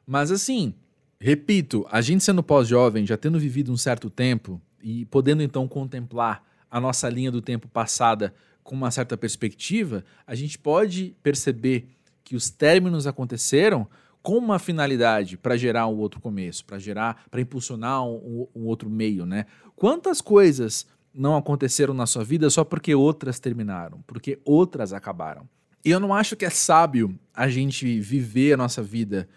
mas 0.07 0.31
assim, 0.31 0.75
repito, 1.21 1.87
a 1.91 2.01
gente 2.01 2.25
sendo 2.25 2.43
pós-jovem, 2.43 3.07
já 3.07 3.17
tendo 3.17 3.39
vivido 3.39 3.73
um 3.73 3.77
certo 3.77 4.09
tempo 4.09 4.61
e 4.83 5.05
podendo 5.07 5.43
então 5.43 5.69
contemplar 5.69 6.43
a 6.71 6.81
nossa 6.81 7.09
linha 7.09 7.31
do 7.31 7.41
tempo 7.41 7.69
passada 7.69 8.35
com 8.65 8.75
uma 8.75 8.91
certa 8.91 9.17
perspectiva, 9.17 10.05
a 10.27 10.35
gente 10.35 10.59
pode 10.59 11.15
perceber 11.23 11.87
que 12.25 12.35
os 12.35 12.51
términos 12.51 13.07
aconteceram 13.07 13.87
com 14.23 14.39
uma 14.39 14.59
finalidade 14.59 15.37
para 15.37 15.55
gerar 15.55 15.87
um 15.87 15.99
outro 15.99 16.19
começo, 16.19 16.65
para 16.65 16.79
gerar, 16.79 17.27
para 17.31 17.43
impulsionar 17.43 18.03
um, 18.03 18.49
um, 18.57 18.65
outro 18.65 18.89
meio, 18.89 19.27
né? 19.27 19.45
Quantas 19.77 20.23
coisas 20.23 20.87
não 21.13 21.37
aconteceram 21.37 21.93
na 21.93 22.07
sua 22.07 22.25
vida 22.25 22.49
só 22.49 22.65
porque 22.65 22.95
outras 22.95 23.39
terminaram, 23.39 24.03
porque 24.07 24.41
outras 24.47 24.95
acabaram? 24.95 25.47
E 25.85 25.91
eu 25.91 26.01
não 26.01 26.15
acho 26.15 26.35
que 26.35 26.47
é 26.47 26.51
sábio 26.51 27.17
a 27.35 27.47
gente 27.49 28.01
viver 28.01 28.55
a 28.55 28.57
nossa 28.57 28.83
vida 28.83 29.29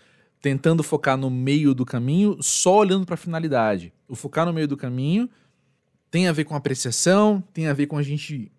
tentando 0.41 0.81
focar 0.81 1.17
no 1.17 1.29
meio 1.29 1.73
do 1.73 1.85
caminho, 1.85 2.37
só 2.41 2.77
olhando 2.77 3.05
para 3.05 3.15
a 3.15 3.17
finalidade. 3.17 3.91
O 4.07 4.15
focar 4.15 4.45
no 4.45 4.53
meio 4.53 4.69
do 4.69 4.77
caminho 4.77 5.29
tem 6.09 6.29
a 6.29 6.31
ver 6.31 6.45
com 6.45 6.55
apreciação, 6.55 7.43
tem 7.53 7.67
a 7.67 7.73
ver 7.73 7.87
com 7.87 7.97
a 7.97 8.03
gente 8.03 8.49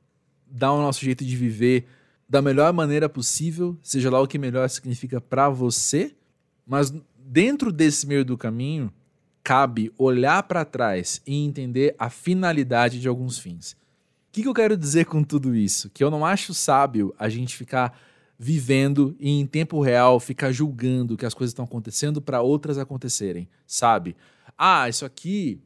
dar 0.51 0.73
o 0.73 0.83
nosso 0.83 1.05
jeito 1.05 1.25
de 1.25 1.37
viver 1.37 1.87
da 2.29 2.43
melhor 2.43 2.73
maneira 2.73 3.09
possível, 3.09 3.77
seja 3.83 4.11
lá 4.11 4.21
o 4.21 4.27
que 4.27 4.39
melhor 4.39 4.69
significa 4.69 5.21
para 5.21 5.49
você, 5.49 6.15
mas 6.67 6.93
dentro 7.17 7.73
desse 7.73 8.07
meio 8.07 8.25
do 8.25 8.37
caminho, 8.37 8.93
cabe 9.43 9.91
olhar 9.97 10.43
para 10.43 10.65
trás 10.65 11.23
e 11.27 11.43
entender 11.43 11.95
a 11.99 12.11
finalidade 12.11 13.01
de 13.01 13.09
alguns 13.09 13.39
fins. 13.39 13.73
O 13.73 13.77
que, 14.33 14.43
que 14.43 14.49
eu 14.49 14.53
quero 14.53 14.77
dizer 14.77 15.07
com 15.07 15.25
tudo 15.25 15.55
isso? 15.55 15.89
Que 15.89 16.05
eu 16.05 16.11
não 16.11 16.25
acho 16.25 16.53
sábio 16.53 17.15
a 17.19 17.31
gente 17.31 17.57
ficar 17.57 17.99
vivendo 18.39 19.17
e 19.19 19.31
em 19.31 19.47
tempo 19.47 19.81
real 19.81 20.21
ficar 20.21 20.53
julgando 20.53 21.17
que 21.17 21.25
as 21.25 21.35
coisas 21.35 21.53
estão 21.53 21.65
acontecendo 21.65 22.21
para 22.21 22.43
outras 22.43 22.77
acontecerem, 22.77 23.49
sabe? 23.67 24.15
Ah, 24.57 24.89
isso 24.89 25.05
aqui 25.05 25.61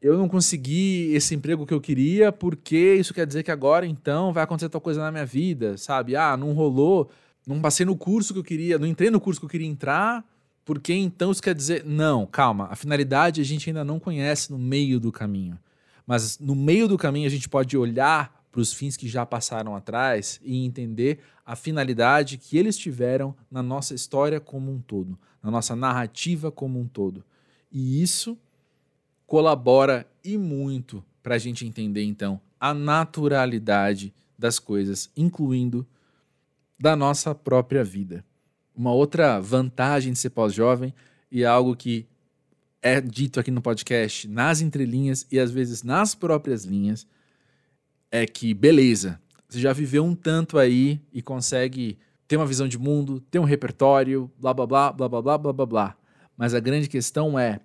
eu 0.00 0.16
não 0.16 0.28
consegui 0.28 1.12
esse 1.12 1.34
emprego 1.34 1.66
que 1.66 1.74
eu 1.74 1.80
queria 1.80 2.32
porque 2.32 2.94
isso 2.94 3.12
quer 3.12 3.26
dizer 3.26 3.42
que 3.42 3.50
agora 3.50 3.86
então 3.86 4.32
vai 4.32 4.44
acontecer 4.44 4.68
tal 4.68 4.80
coisa 4.80 5.00
na 5.02 5.12
minha 5.12 5.26
vida, 5.26 5.76
sabe? 5.76 6.16
Ah, 6.16 6.36
não 6.36 6.52
rolou, 6.52 7.10
não 7.46 7.60
passei 7.60 7.84
no 7.84 7.96
curso 7.96 8.32
que 8.32 8.38
eu 8.38 8.44
queria, 8.44 8.78
não 8.78 8.86
entrei 8.86 9.10
no 9.10 9.20
curso 9.20 9.40
que 9.40 9.46
eu 9.46 9.50
queria 9.50 9.66
entrar, 9.66 10.24
porque 10.64 10.94
então 10.94 11.30
isso 11.30 11.42
quer 11.42 11.54
dizer. 11.54 11.84
Não, 11.84 12.26
calma, 12.26 12.68
a 12.70 12.76
finalidade 12.76 13.40
a 13.40 13.44
gente 13.44 13.68
ainda 13.68 13.84
não 13.84 13.98
conhece 13.98 14.50
no 14.50 14.58
meio 14.58 14.98
do 14.98 15.12
caminho. 15.12 15.58
Mas 16.06 16.38
no 16.38 16.54
meio 16.54 16.88
do 16.88 16.96
caminho 16.96 17.26
a 17.26 17.30
gente 17.30 17.48
pode 17.48 17.76
olhar 17.76 18.40
para 18.50 18.60
os 18.60 18.72
fins 18.72 18.96
que 18.96 19.06
já 19.06 19.24
passaram 19.24 19.76
atrás 19.76 20.40
e 20.42 20.64
entender 20.64 21.20
a 21.44 21.54
finalidade 21.54 22.36
que 22.36 22.56
eles 22.56 22.76
tiveram 22.76 23.34
na 23.50 23.62
nossa 23.62 23.94
história 23.94 24.40
como 24.40 24.72
um 24.72 24.80
todo, 24.80 25.18
na 25.42 25.50
nossa 25.50 25.76
narrativa 25.76 26.50
como 26.50 26.80
um 26.80 26.86
todo. 26.86 27.24
E 27.70 28.02
isso 28.02 28.36
colabora 29.30 30.04
e 30.24 30.36
muito 30.36 31.04
para 31.22 31.36
a 31.36 31.38
gente 31.38 31.64
entender, 31.64 32.02
então, 32.02 32.40
a 32.58 32.74
naturalidade 32.74 34.12
das 34.36 34.58
coisas, 34.58 35.08
incluindo 35.16 35.86
da 36.76 36.96
nossa 36.96 37.32
própria 37.32 37.84
vida. 37.84 38.24
Uma 38.74 38.92
outra 38.92 39.38
vantagem 39.38 40.12
de 40.12 40.18
ser 40.18 40.30
pós-jovem, 40.30 40.92
e 41.30 41.44
algo 41.44 41.76
que 41.76 42.08
é 42.82 43.00
dito 43.00 43.38
aqui 43.38 43.52
no 43.52 43.62
podcast, 43.62 44.26
nas 44.26 44.60
entrelinhas 44.60 45.24
e 45.30 45.38
às 45.38 45.52
vezes 45.52 45.84
nas 45.84 46.12
próprias 46.12 46.64
linhas, 46.64 47.06
é 48.10 48.26
que, 48.26 48.52
beleza, 48.52 49.20
você 49.48 49.60
já 49.60 49.72
viveu 49.72 50.04
um 50.04 50.16
tanto 50.16 50.58
aí 50.58 51.00
e 51.12 51.22
consegue 51.22 51.96
ter 52.26 52.36
uma 52.36 52.46
visão 52.46 52.66
de 52.66 52.80
mundo, 52.80 53.20
ter 53.30 53.38
um 53.38 53.44
repertório, 53.44 54.28
blá 54.40 54.52
blá 54.52 54.66
blá 54.66 54.92
blá 54.92 55.08
blá 55.08 55.38
blá 55.38 55.52
blá 55.52 55.66
blá. 55.66 55.96
Mas 56.36 56.52
a 56.52 56.58
grande 56.58 56.88
questão 56.88 57.38
é 57.38 57.60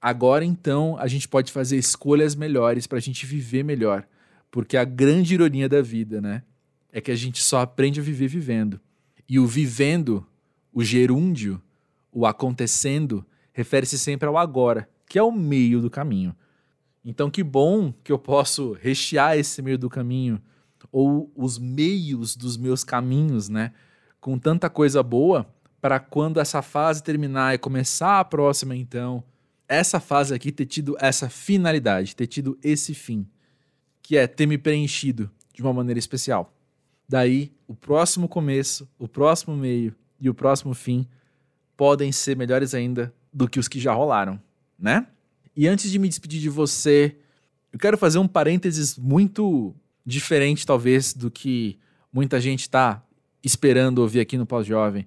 Agora 0.00 0.44
então 0.44 0.96
a 0.98 1.08
gente 1.08 1.28
pode 1.28 1.50
fazer 1.50 1.76
escolhas 1.76 2.34
melhores 2.34 2.86
para 2.86 2.98
a 2.98 3.00
gente 3.00 3.26
viver 3.26 3.64
melhor. 3.64 4.06
Porque 4.50 4.76
a 4.76 4.84
grande 4.84 5.34
ironia 5.34 5.68
da 5.68 5.82
vida, 5.82 6.20
né? 6.20 6.42
É 6.90 7.00
que 7.00 7.10
a 7.10 7.16
gente 7.16 7.42
só 7.42 7.60
aprende 7.60 8.00
a 8.00 8.02
viver 8.02 8.28
vivendo. 8.28 8.80
E 9.28 9.38
o 9.38 9.46
vivendo, 9.46 10.26
o 10.72 10.82
gerúndio, 10.82 11.60
o 12.10 12.24
acontecendo, 12.24 13.26
refere-se 13.52 13.98
sempre 13.98 14.26
ao 14.26 14.38
agora, 14.38 14.88
que 15.06 15.18
é 15.18 15.22
o 15.22 15.32
meio 15.32 15.80
do 15.80 15.90
caminho. 15.90 16.34
Então, 17.04 17.30
que 17.30 17.42
bom 17.42 17.92
que 18.02 18.10
eu 18.10 18.18
posso 18.18 18.72
rechear 18.72 19.36
esse 19.36 19.60
meio 19.60 19.78
do 19.78 19.90
caminho, 19.90 20.40
ou 20.90 21.30
os 21.36 21.58
meios 21.58 22.36
dos 22.36 22.56
meus 22.56 22.82
caminhos, 22.82 23.48
né? 23.48 23.72
Com 24.20 24.38
tanta 24.38 24.70
coisa 24.70 25.02
boa, 25.02 25.46
para 25.80 26.00
quando 26.00 26.40
essa 26.40 26.62
fase 26.62 27.02
terminar 27.02 27.54
e 27.54 27.58
começar 27.58 28.20
a 28.20 28.24
próxima, 28.24 28.74
então 28.74 29.22
essa 29.68 30.00
fase 30.00 30.34
aqui 30.34 30.50
ter 30.50 30.66
tido 30.66 30.96
essa 30.98 31.28
finalidade, 31.28 32.16
ter 32.16 32.26
tido 32.26 32.58
esse 32.62 32.94
fim, 32.94 33.28
que 34.02 34.16
é 34.16 34.26
ter 34.26 34.46
me 34.46 34.56
preenchido 34.56 35.30
de 35.52 35.60
uma 35.60 35.72
maneira 35.72 35.98
especial. 35.98 36.54
Daí, 37.06 37.52
o 37.66 37.74
próximo 37.74 38.28
começo, 38.28 38.88
o 38.98 39.06
próximo 39.06 39.54
meio 39.54 39.94
e 40.18 40.30
o 40.30 40.34
próximo 40.34 40.74
fim 40.74 41.06
podem 41.76 42.10
ser 42.10 42.36
melhores 42.36 42.74
ainda 42.74 43.12
do 43.32 43.48
que 43.48 43.60
os 43.60 43.68
que 43.68 43.78
já 43.78 43.92
rolaram, 43.92 44.40
né? 44.78 45.06
E 45.54 45.68
antes 45.68 45.90
de 45.90 45.98
me 45.98 46.08
despedir 46.08 46.40
de 46.40 46.48
você, 46.48 47.16
eu 47.72 47.78
quero 47.78 47.98
fazer 47.98 48.18
um 48.18 48.28
parênteses 48.28 48.96
muito 48.96 49.74
diferente, 50.04 50.66
talvez, 50.66 51.12
do 51.12 51.30
que 51.30 51.78
muita 52.12 52.40
gente 52.40 52.62
está 52.62 53.02
esperando 53.44 53.98
ouvir 53.98 54.20
aqui 54.20 54.38
no 54.38 54.46
Pós-Jovem, 54.46 55.06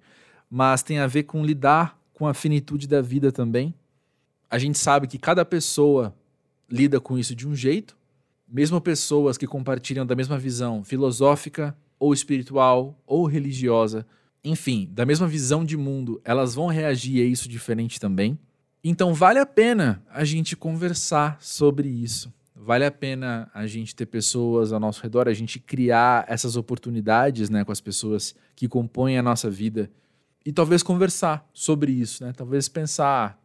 mas 0.49 0.83
tem 0.83 0.99
a 0.99 1.07
ver 1.07 1.23
com 1.23 1.43
lidar 1.43 1.99
com 2.13 2.27
a 2.27 2.33
finitude 2.33 2.87
da 2.87 3.01
vida 3.01 3.31
também 3.31 3.73
a 4.51 4.57
gente 4.57 4.77
sabe 4.77 5.07
que 5.07 5.17
cada 5.17 5.45
pessoa 5.45 6.13
lida 6.69 6.99
com 6.99 7.17
isso 7.17 7.33
de 7.33 7.47
um 7.47 7.55
jeito, 7.55 7.95
mesmo 8.45 8.81
pessoas 8.81 9.37
que 9.37 9.47
compartilham 9.47 10.05
da 10.05 10.13
mesma 10.13 10.37
visão 10.37 10.83
filosófica 10.83 11.73
ou 11.97 12.13
espiritual 12.13 13.01
ou 13.07 13.25
religiosa, 13.25 14.05
enfim, 14.43 14.89
da 14.91 15.05
mesma 15.05 15.25
visão 15.25 15.63
de 15.63 15.77
mundo, 15.77 16.19
elas 16.25 16.53
vão 16.53 16.67
reagir 16.67 17.23
a 17.23 17.25
isso 17.25 17.47
diferente 17.47 17.97
também. 17.97 18.37
Então 18.83 19.13
vale 19.13 19.39
a 19.39 19.45
pena 19.45 20.03
a 20.09 20.25
gente 20.25 20.57
conversar 20.57 21.37
sobre 21.39 21.87
isso. 21.87 22.33
Vale 22.53 22.85
a 22.85 22.91
pena 22.91 23.49
a 23.53 23.65
gente 23.65 23.95
ter 23.95 24.05
pessoas 24.05 24.73
ao 24.73 24.79
nosso 24.79 25.01
redor, 25.01 25.29
a 25.29 25.33
gente 25.33 25.59
criar 25.59 26.25
essas 26.27 26.57
oportunidades 26.57 27.49
né, 27.49 27.63
com 27.63 27.71
as 27.71 27.79
pessoas 27.79 28.35
que 28.55 28.67
compõem 28.67 29.17
a 29.17 29.23
nossa 29.23 29.49
vida 29.49 29.89
e 30.45 30.51
talvez 30.51 30.83
conversar 30.83 31.47
sobre 31.53 31.91
isso, 31.91 32.23
né? 32.23 32.33
Talvez 32.35 32.67
pensar 32.67 33.40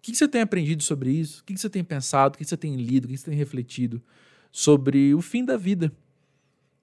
o 0.00 0.02
que 0.02 0.16
você 0.16 0.26
tem 0.26 0.40
aprendido 0.40 0.82
sobre 0.82 1.10
isso? 1.10 1.42
O 1.42 1.44
que 1.44 1.56
você 1.58 1.68
tem 1.68 1.84
pensado? 1.84 2.34
O 2.34 2.38
que 2.38 2.44
você 2.44 2.56
tem 2.56 2.74
lido? 2.74 3.04
O 3.04 3.08
que 3.08 3.18
você 3.18 3.26
tem 3.26 3.38
refletido 3.38 4.02
sobre 4.50 5.14
o 5.14 5.20
fim 5.20 5.44
da 5.44 5.58
vida? 5.58 5.92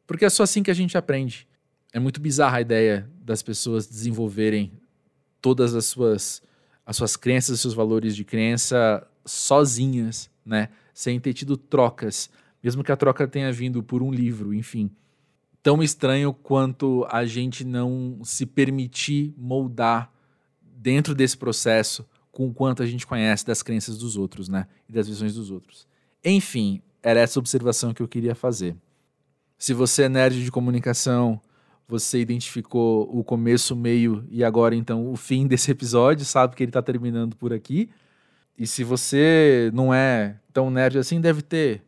Porque 0.06 0.24
é 0.24 0.30
só 0.30 0.44
assim 0.44 0.62
que 0.62 0.70
a 0.70 0.74
gente 0.74 0.96
aprende. 0.96 1.48
É 1.92 2.00
muito 2.00 2.22
bizarra 2.22 2.58
a 2.58 2.62
ideia 2.62 3.10
das 3.20 3.42
pessoas 3.42 3.88
desenvolverem 3.88 4.72
todas 5.42 5.74
as 5.74 5.86
suas, 5.86 6.44
as 6.86 6.96
suas 6.96 7.16
crenças, 7.16 7.56
os 7.56 7.62
seus 7.62 7.74
valores 7.74 8.16
de 8.16 8.24
crença 8.24 9.06
sozinhas, 9.26 10.30
né? 10.46 10.70
Sem 10.94 11.20
ter 11.20 11.34
tido 11.34 11.58
trocas, 11.58 12.30
mesmo 12.62 12.84
que 12.84 12.92
a 12.92 12.96
troca 12.96 13.28
tenha 13.28 13.52
vindo 13.52 13.82
por 13.82 14.04
um 14.04 14.12
livro, 14.12 14.54
enfim. 14.54 14.92
Tão 15.64 15.82
estranho 15.82 16.32
quanto 16.34 17.04
a 17.10 17.26
gente 17.26 17.66
não 17.66 18.20
se 18.24 18.46
permitir 18.46 19.34
moldar 19.36 20.14
dentro 20.62 21.16
desse 21.16 21.36
processo 21.36 22.06
com 22.38 22.50
o 22.50 22.54
quanto 22.54 22.84
a 22.84 22.86
gente 22.86 23.08
conhece 23.08 23.43
das 23.43 23.63
crenças 23.63 23.97
dos 23.97 24.15
outros, 24.15 24.47
né? 24.47 24.67
E 24.88 24.93
das 24.93 25.08
visões 25.08 25.34
dos 25.34 25.50
outros. 25.50 25.88
Enfim, 26.23 26.84
era 27.02 27.19
essa 27.19 27.39
observação 27.39 27.95
que 27.95 28.00
eu 28.00 28.08
queria 28.08 28.36
fazer. 28.36 28.76
Se 29.58 29.73
você 29.73 30.04
é 30.04 30.10
nerd 30.10 30.43
de 30.43 30.52
comunicação, 30.52 31.41
você 31.88 32.19
identificou 32.21 33.10
o 33.12 33.23
começo, 33.23 33.73
o 33.73 33.76
meio 33.76 34.23
e 34.30 34.43
agora 34.43 34.76
então 34.76 35.12
o 35.12 35.15
fim 35.15 35.47
desse 35.50 35.71
episódio, 35.71 36.23
sabe 36.26 36.56
que 36.56 36.62
ele 36.62 36.69
está 36.69 36.80
terminando 36.80 37.36
por 37.36 37.52
aqui. 37.52 37.89
E 38.56 38.67
se 38.67 38.84
você 38.84 39.71
não 39.73 39.91
é 39.91 40.39
tão 40.54 40.69
nerd 40.69 41.00
assim, 41.00 41.19
deve 41.19 41.41
ter 41.41 41.82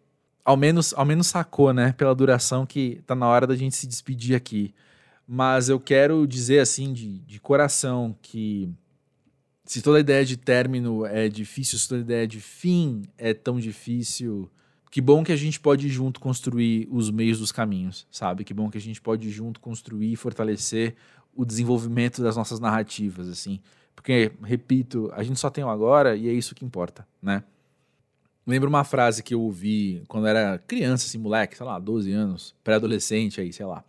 ao 0.43 0.57
menos, 0.57 0.95
ao 0.95 1.05
menos 1.05 1.27
sacou, 1.27 1.71
né, 1.71 1.93
pela 1.95 2.15
duração 2.15 2.65
que 2.65 3.03
tá 3.05 3.13
na 3.13 3.27
hora 3.27 3.45
da 3.45 3.55
gente 3.55 3.75
se 3.75 3.85
despedir 3.85 4.35
aqui. 4.35 4.73
Mas 5.27 5.69
eu 5.69 5.79
quero 5.79 6.25
dizer 6.25 6.57
assim 6.57 6.91
de, 6.91 7.19
de 7.19 7.39
coração 7.39 8.17
que 8.19 8.73
se 9.69 9.83
toda 9.83 9.99
ideia 9.99 10.25
de 10.25 10.35
término 10.35 11.05
é 11.05 11.29
difícil, 11.29 11.77
se 11.77 11.87
toda 11.87 12.01
ideia 12.01 12.25
de 12.25 12.41
fim 12.41 13.03
é 13.15 13.35
tão 13.35 13.59
difícil, 13.59 14.49
que 14.89 14.99
bom 14.99 15.23
que 15.23 15.31
a 15.31 15.35
gente 15.35 15.59
pode 15.59 15.87
junto 15.89 16.19
construir 16.19 16.87
os 16.89 17.11
meios 17.11 17.37
dos 17.37 17.51
caminhos, 17.51 18.07
sabe? 18.09 18.43
Que 18.43 18.51
bom 18.51 18.67
que 18.71 18.79
a 18.79 18.81
gente 18.81 18.99
pode 18.99 19.29
junto 19.29 19.59
construir 19.59 20.11
e 20.11 20.15
fortalecer 20.15 20.95
o 21.35 21.45
desenvolvimento 21.45 22.23
das 22.23 22.35
nossas 22.35 22.59
narrativas, 22.59 23.29
assim. 23.29 23.59
Porque, 23.95 24.31
repito, 24.41 25.11
a 25.13 25.21
gente 25.21 25.39
só 25.39 25.51
tem 25.51 25.63
o 25.63 25.69
agora 25.69 26.15
e 26.15 26.27
é 26.27 26.33
isso 26.33 26.55
que 26.55 26.65
importa, 26.65 27.07
né? 27.21 27.43
Lembro 28.47 28.69
uma 28.69 28.83
frase 28.83 29.21
que 29.21 29.35
eu 29.35 29.41
ouvi 29.41 30.01
quando 30.07 30.25
era 30.25 30.57
criança, 30.57 31.05
assim, 31.05 31.19
moleque, 31.19 31.55
sei 31.55 31.65
lá, 31.67 31.77
12 31.77 32.11
anos, 32.11 32.55
pré-adolescente 32.63 33.39
aí, 33.39 33.53
sei 33.53 33.67
lá. 33.67 33.83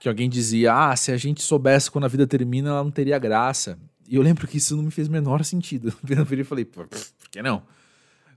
que 0.00 0.08
alguém 0.08 0.28
dizia: 0.28 0.74
"Ah, 0.74 0.96
se 0.96 1.12
a 1.12 1.16
gente 1.16 1.42
soubesse 1.42 1.90
quando 1.92 2.06
a 2.06 2.08
vida 2.08 2.26
termina, 2.26 2.70
ela 2.70 2.82
não 2.82 2.90
teria 2.90 3.20
graça". 3.20 3.78
E 4.08 4.16
eu 4.16 4.22
lembro 4.22 4.46
que 4.46 4.58
isso 4.58 4.76
não 4.76 4.84
me 4.84 4.90
fez 4.90 5.08
menor 5.08 5.44
sentido. 5.44 5.92
Eu 6.08 6.44
falei: 6.44 6.64
"Por, 6.64 6.86
por 6.86 7.28
que 7.30 7.42
não? 7.42 7.62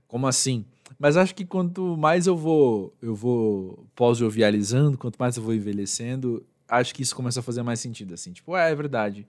Como 0.06 0.26
assim?" 0.26 0.64
Mas 0.98 1.16
acho 1.16 1.34
que 1.34 1.46
quanto 1.46 1.96
mais 1.96 2.26
eu 2.26 2.36
vou 2.36 2.94
eu 3.00 3.14
vou 3.14 3.86
pós-jovializando, 3.94 4.98
quanto 4.98 5.16
mais 5.16 5.36
eu 5.36 5.42
vou 5.42 5.54
envelhecendo, 5.54 6.44
acho 6.68 6.94
que 6.94 7.02
isso 7.02 7.14
começa 7.14 7.40
a 7.40 7.42
fazer 7.42 7.62
mais 7.62 7.80
sentido 7.80 8.14
assim. 8.14 8.32
Tipo, 8.32 8.56
é, 8.56 8.70
é 8.70 8.74
verdade. 8.74 9.26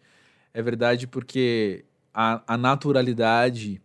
É 0.53 0.61
verdade 0.61 1.07
porque 1.07 1.85
a, 2.13 2.41
a 2.45 2.57
naturalidade 2.57 3.81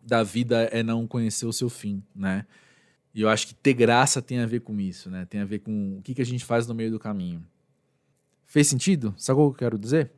da 0.00 0.22
vida 0.22 0.64
é 0.64 0.82
não 0.82 1.06
conhecer 1.06 1.46
o 1.46 1.52
seu 1.52 1.68
fim, 1.68 2.02
né? 2.14 2.46
E 3.14 3.22
eu 3.22 3.28
acho 3.28 3.46
que 3.46 3.54
ter 3.54 3.72
graça 3.72 4.20
tem 4.20 4.40
a 4.40 4.46
ver 4.46 4.60
com 4.60 4.78
isso, 4.78 5.10
né? 5.10 5.24
Tem 5.24 5.40
a 5.40 5.44
ver 5.44 5.60
com 5.60 5.96
o 5.98 6.02
que, 6.02 6.14
que 6.14 6.22
a 6.22 6.26
gente 6.26 6.44
faz 6.44 6.66
no 6.66 6.74
meio 6.74 6.90
do 6.90 6.98
caminho. 6.98 7.42
Fez 8.44 8.68
sentido? 8.68 9.14
Sabe 9.16 9.40
o 9.40 9.50
que 9.50 9.54
eu 9.54 9.58
quero 9.58 9.78
dizer? 9.78 10.12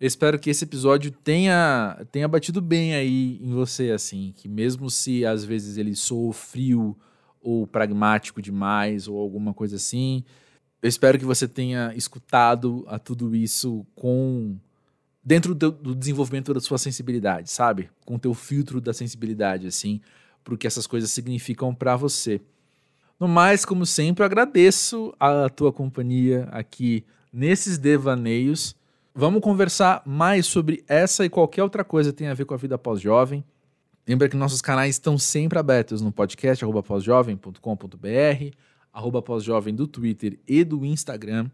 Eu 0.00 0.06
espero 0.06 0.38
que 0.38 0.50
esse 0.50 0.64
episódio 0.64 1.10
tenha, 1.10 2.04
tenha 2.10 2.28
batido 2.28 2.60
bem 2.60 2.94
aí 2.94 3.38
em 3.42 3.52
você, 3.52 3.90
assim. 3.90 4.32
Que 4.36 4.48
mesmo 4.48 4.90
se 4.90 5.24
às 5.24 5.44
vezes 5.44 5.76
ele 5.78 5.94
soou 5.94 6.32
frio 6.32 6.96
ou 7.40 7.66
pragmático 7.66 8.40
demais 8.40 9.06
ou 9.06 9.18
alguma 9.18 9.52
coisa 9.52 9.76
assim, 9.76 10.24
eu 10.82 10.88
espero 10.88 11.18
que 11.18 11.24
você 11.24 11.46
tenha 11.46 11.94
escutado 11.94 12.84
a 12.88 12.98
tudo 12.98 13.34
isso 13.34 13.86
com 13.94 14.58
dentro 15.24 15.54
do, 15.54 15.70
do, 15.70 15.94
desenvolvimento 15.94 16.52
da 16.52 16.60
sua 16.60 16.76
sensibilidade, 16.76 17.50
sabe? 17.50 17.90
Com 18.04 18.16
o 18.16 18.18
teu 18.18 18.34
filtro 18.34 18.80
da 18.80 18.92
sensibilidade, 18.92 19.66
assim, 19.66 20.00
pro 20.42 20.58
que 20.58 20.66
essas 20.66 20.86
coisas 20.86 21.10
significam 21.10 21.74
para 21.74 21.96
você. 21.96 22.40
No 23.18 23.26
mais, 23.26 23.64
como 23.64 23.86
sempre, 23.86 24.22
eu 24.22 24.26
agradeço 24.26 25.14
a 25.18 25.48
tua 25.48 25.72
companhia 25.72 26.48
aqui 26.50 27.04
nesses 27.32 27.78
devaneios. 27.78 28.76
Vamos 29.14 29.40
conversar 29.40 30.02
mais 30.04 30.46
sobre 30.46 30.82
essa 30.88 31.24
e 31.24 31.30
qualquer 31.30 31.62
outra 31.62 31.84
coisa 31.84 32.10
que 32.10 32.18
tenha 32.18 32.32
a 32.32 32.34
ver 32.34 32.44
com 32.44 32.54
a 32.54 32.56
vida 32.56 32.76
pós-jovem. 32.76 33.44
Lembra 34.06 34.28
que 34.28 34.36
nossos 34.36 34.60
canais 34.60 34.96
estão 34.96 35.16
sempre 35.16 35.58
abertos 35.58 36.02
no 36.02 36.12
podcast 36.12 36.64
pós-jovem.com.br, 36.64 38.56
arroba 38.92 39.22
pós-jovem 39.22 39.74
do 39.74 39.86
Twitter 39.86 40.38
e 40.46 40.64
do 40.64 40.84
Instagram 40.84 41.48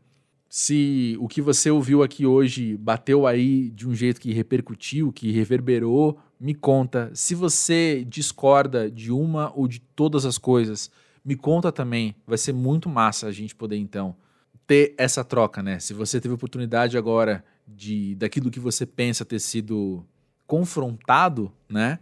se 0.53 1.16
o 1.20 1.29
que 1.29 1.40
você 1.40 1.70
ouviu 1.70 2.03
aqui 2.03 2.27
hoje 2.27 2.77
bateu 2.77 3.25
aí 3.25 3.70
de 3.70 3.88
um 3.88 3.94
jeito 3.94 4.20
que 4.20 4.33
repercutiu, 4.33 5.12
que 5.12 5.31
reverberou, 5.31 6.18
me 6.40 6.55
conta. 6.55 7.09
Se 7.14 7.37
você 7.37 8.05
discorda 8.05 8.90
de 8.90 9.12
uma 9.12 9.53
ou 9.55 9.68
de 9.68 9.79
todas 9.79 10.27
as 10.27 10.38
coisas, 10.38 10.90
me 11.25 11.37
conta 11.37 11.70
também. 11.70 12.16
Vai 12.27 12.37
ser 12.37 12.53
muito 12.53 12.88
massa 12.88 13.29
a 13.29 13.33
gente 13.33 13.55
poder 13.55 13.77
então 13.77 14.16
ter 14.70 14.94
essa 14.96 15.24
troca, 15.24 15.64
né? 15.64 15.80
Se 15.80 15.92
você 15.92 16.20
teve 16.20 16.33
oportunidade 16.33 16.96
agora 16.96 17.44
de 17.66 18.14
daquilo 18.14 18.52
que 18.52 18.61
você 18.61 18.87
pensa 18.87 19.24
ter 19.24 19.40
sido 19.40 20.06
confrontado, 20.46 21.50
né? 21.68 21.98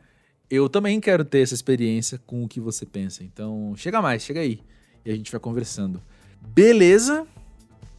Eu 0.50 0.68
também 0.68 1.00
quero 1.00 1.24
ter 1.24 1.40
essa 1.40 1.54
experiência 1.54 2.20
com 2.26 2.44
o 2.44 2.48
que 2.48 2.60
você 2.60 2.84
pensa. 2.84 3.24
Então, 3.24 3.72
chega 3.74 4.02
mais, 4.02 4.22
chega 4.22 4.40
aí 4.40 4.60
e 5.02 5.10
a 5.10 5.16
gente 5.16 5.32
vai 5.32 5.40
conversando. 5.40 6.02
Beleza? 6.42 7.26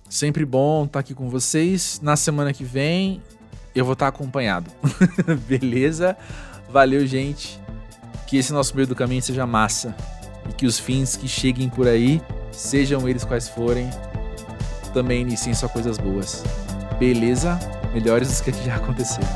Sempre 0.07 0.45
bom 0.45 0.83
estar 0.83 0.93
tá 0.93 0.99
aqui 0.99 1.15
com 1.15 1.31
vocês. 1.31 1.99
Na 2.03 2.15
semana 2.15 2.53
que 2.53 2.63
vem 2.63 3.23
eu 3.73 3.83
vou 3.83 3.93
estar 3.93 4.11
tá 4.11 4.15
acompanhado. 4.15 4.69
Beleza? 5.49 6.15
Valeu, 6.69 7.07
gente. 7.07 7.59
Que 8.27 8.37
esse 8.37 8.53
nosso 8.53 8.75
meio 8.75 8.87
do 8.87 8.95
caminho 8.95 9.23
seja 9.23 9.47
massa. 9.47 9.95
E 10.47 10.53
que 10.53 10.67
os 10.67 10.77
fins 10.77 11.15
que 11.15 11.27
cheguem 11.27 11.69
por 11.69 11.87
aí, 11.87 12.21
sejam 12.51 13.09
eles 13.09 13.23
quais 13.23 13.49
forem, 13.49 13.89
também 14.89 15.21
iniciem 15.21 15.53
só 15.53 15.67
coisas 15.67 15.97
boas. 15.97 16.43
Beleza? 16.97 17.59
Melhores 17.93 18.27
dos 18.27 18.41
que 18.41 18.51
já 18.63 18.75
aconteceram. 18.75 19.27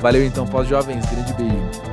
Valeu 0.00 0.24
então, 0.24 0.46
pós-jovens. 0.46 1.04
Grande 1.06 1.32
beijo. 1.34 1.85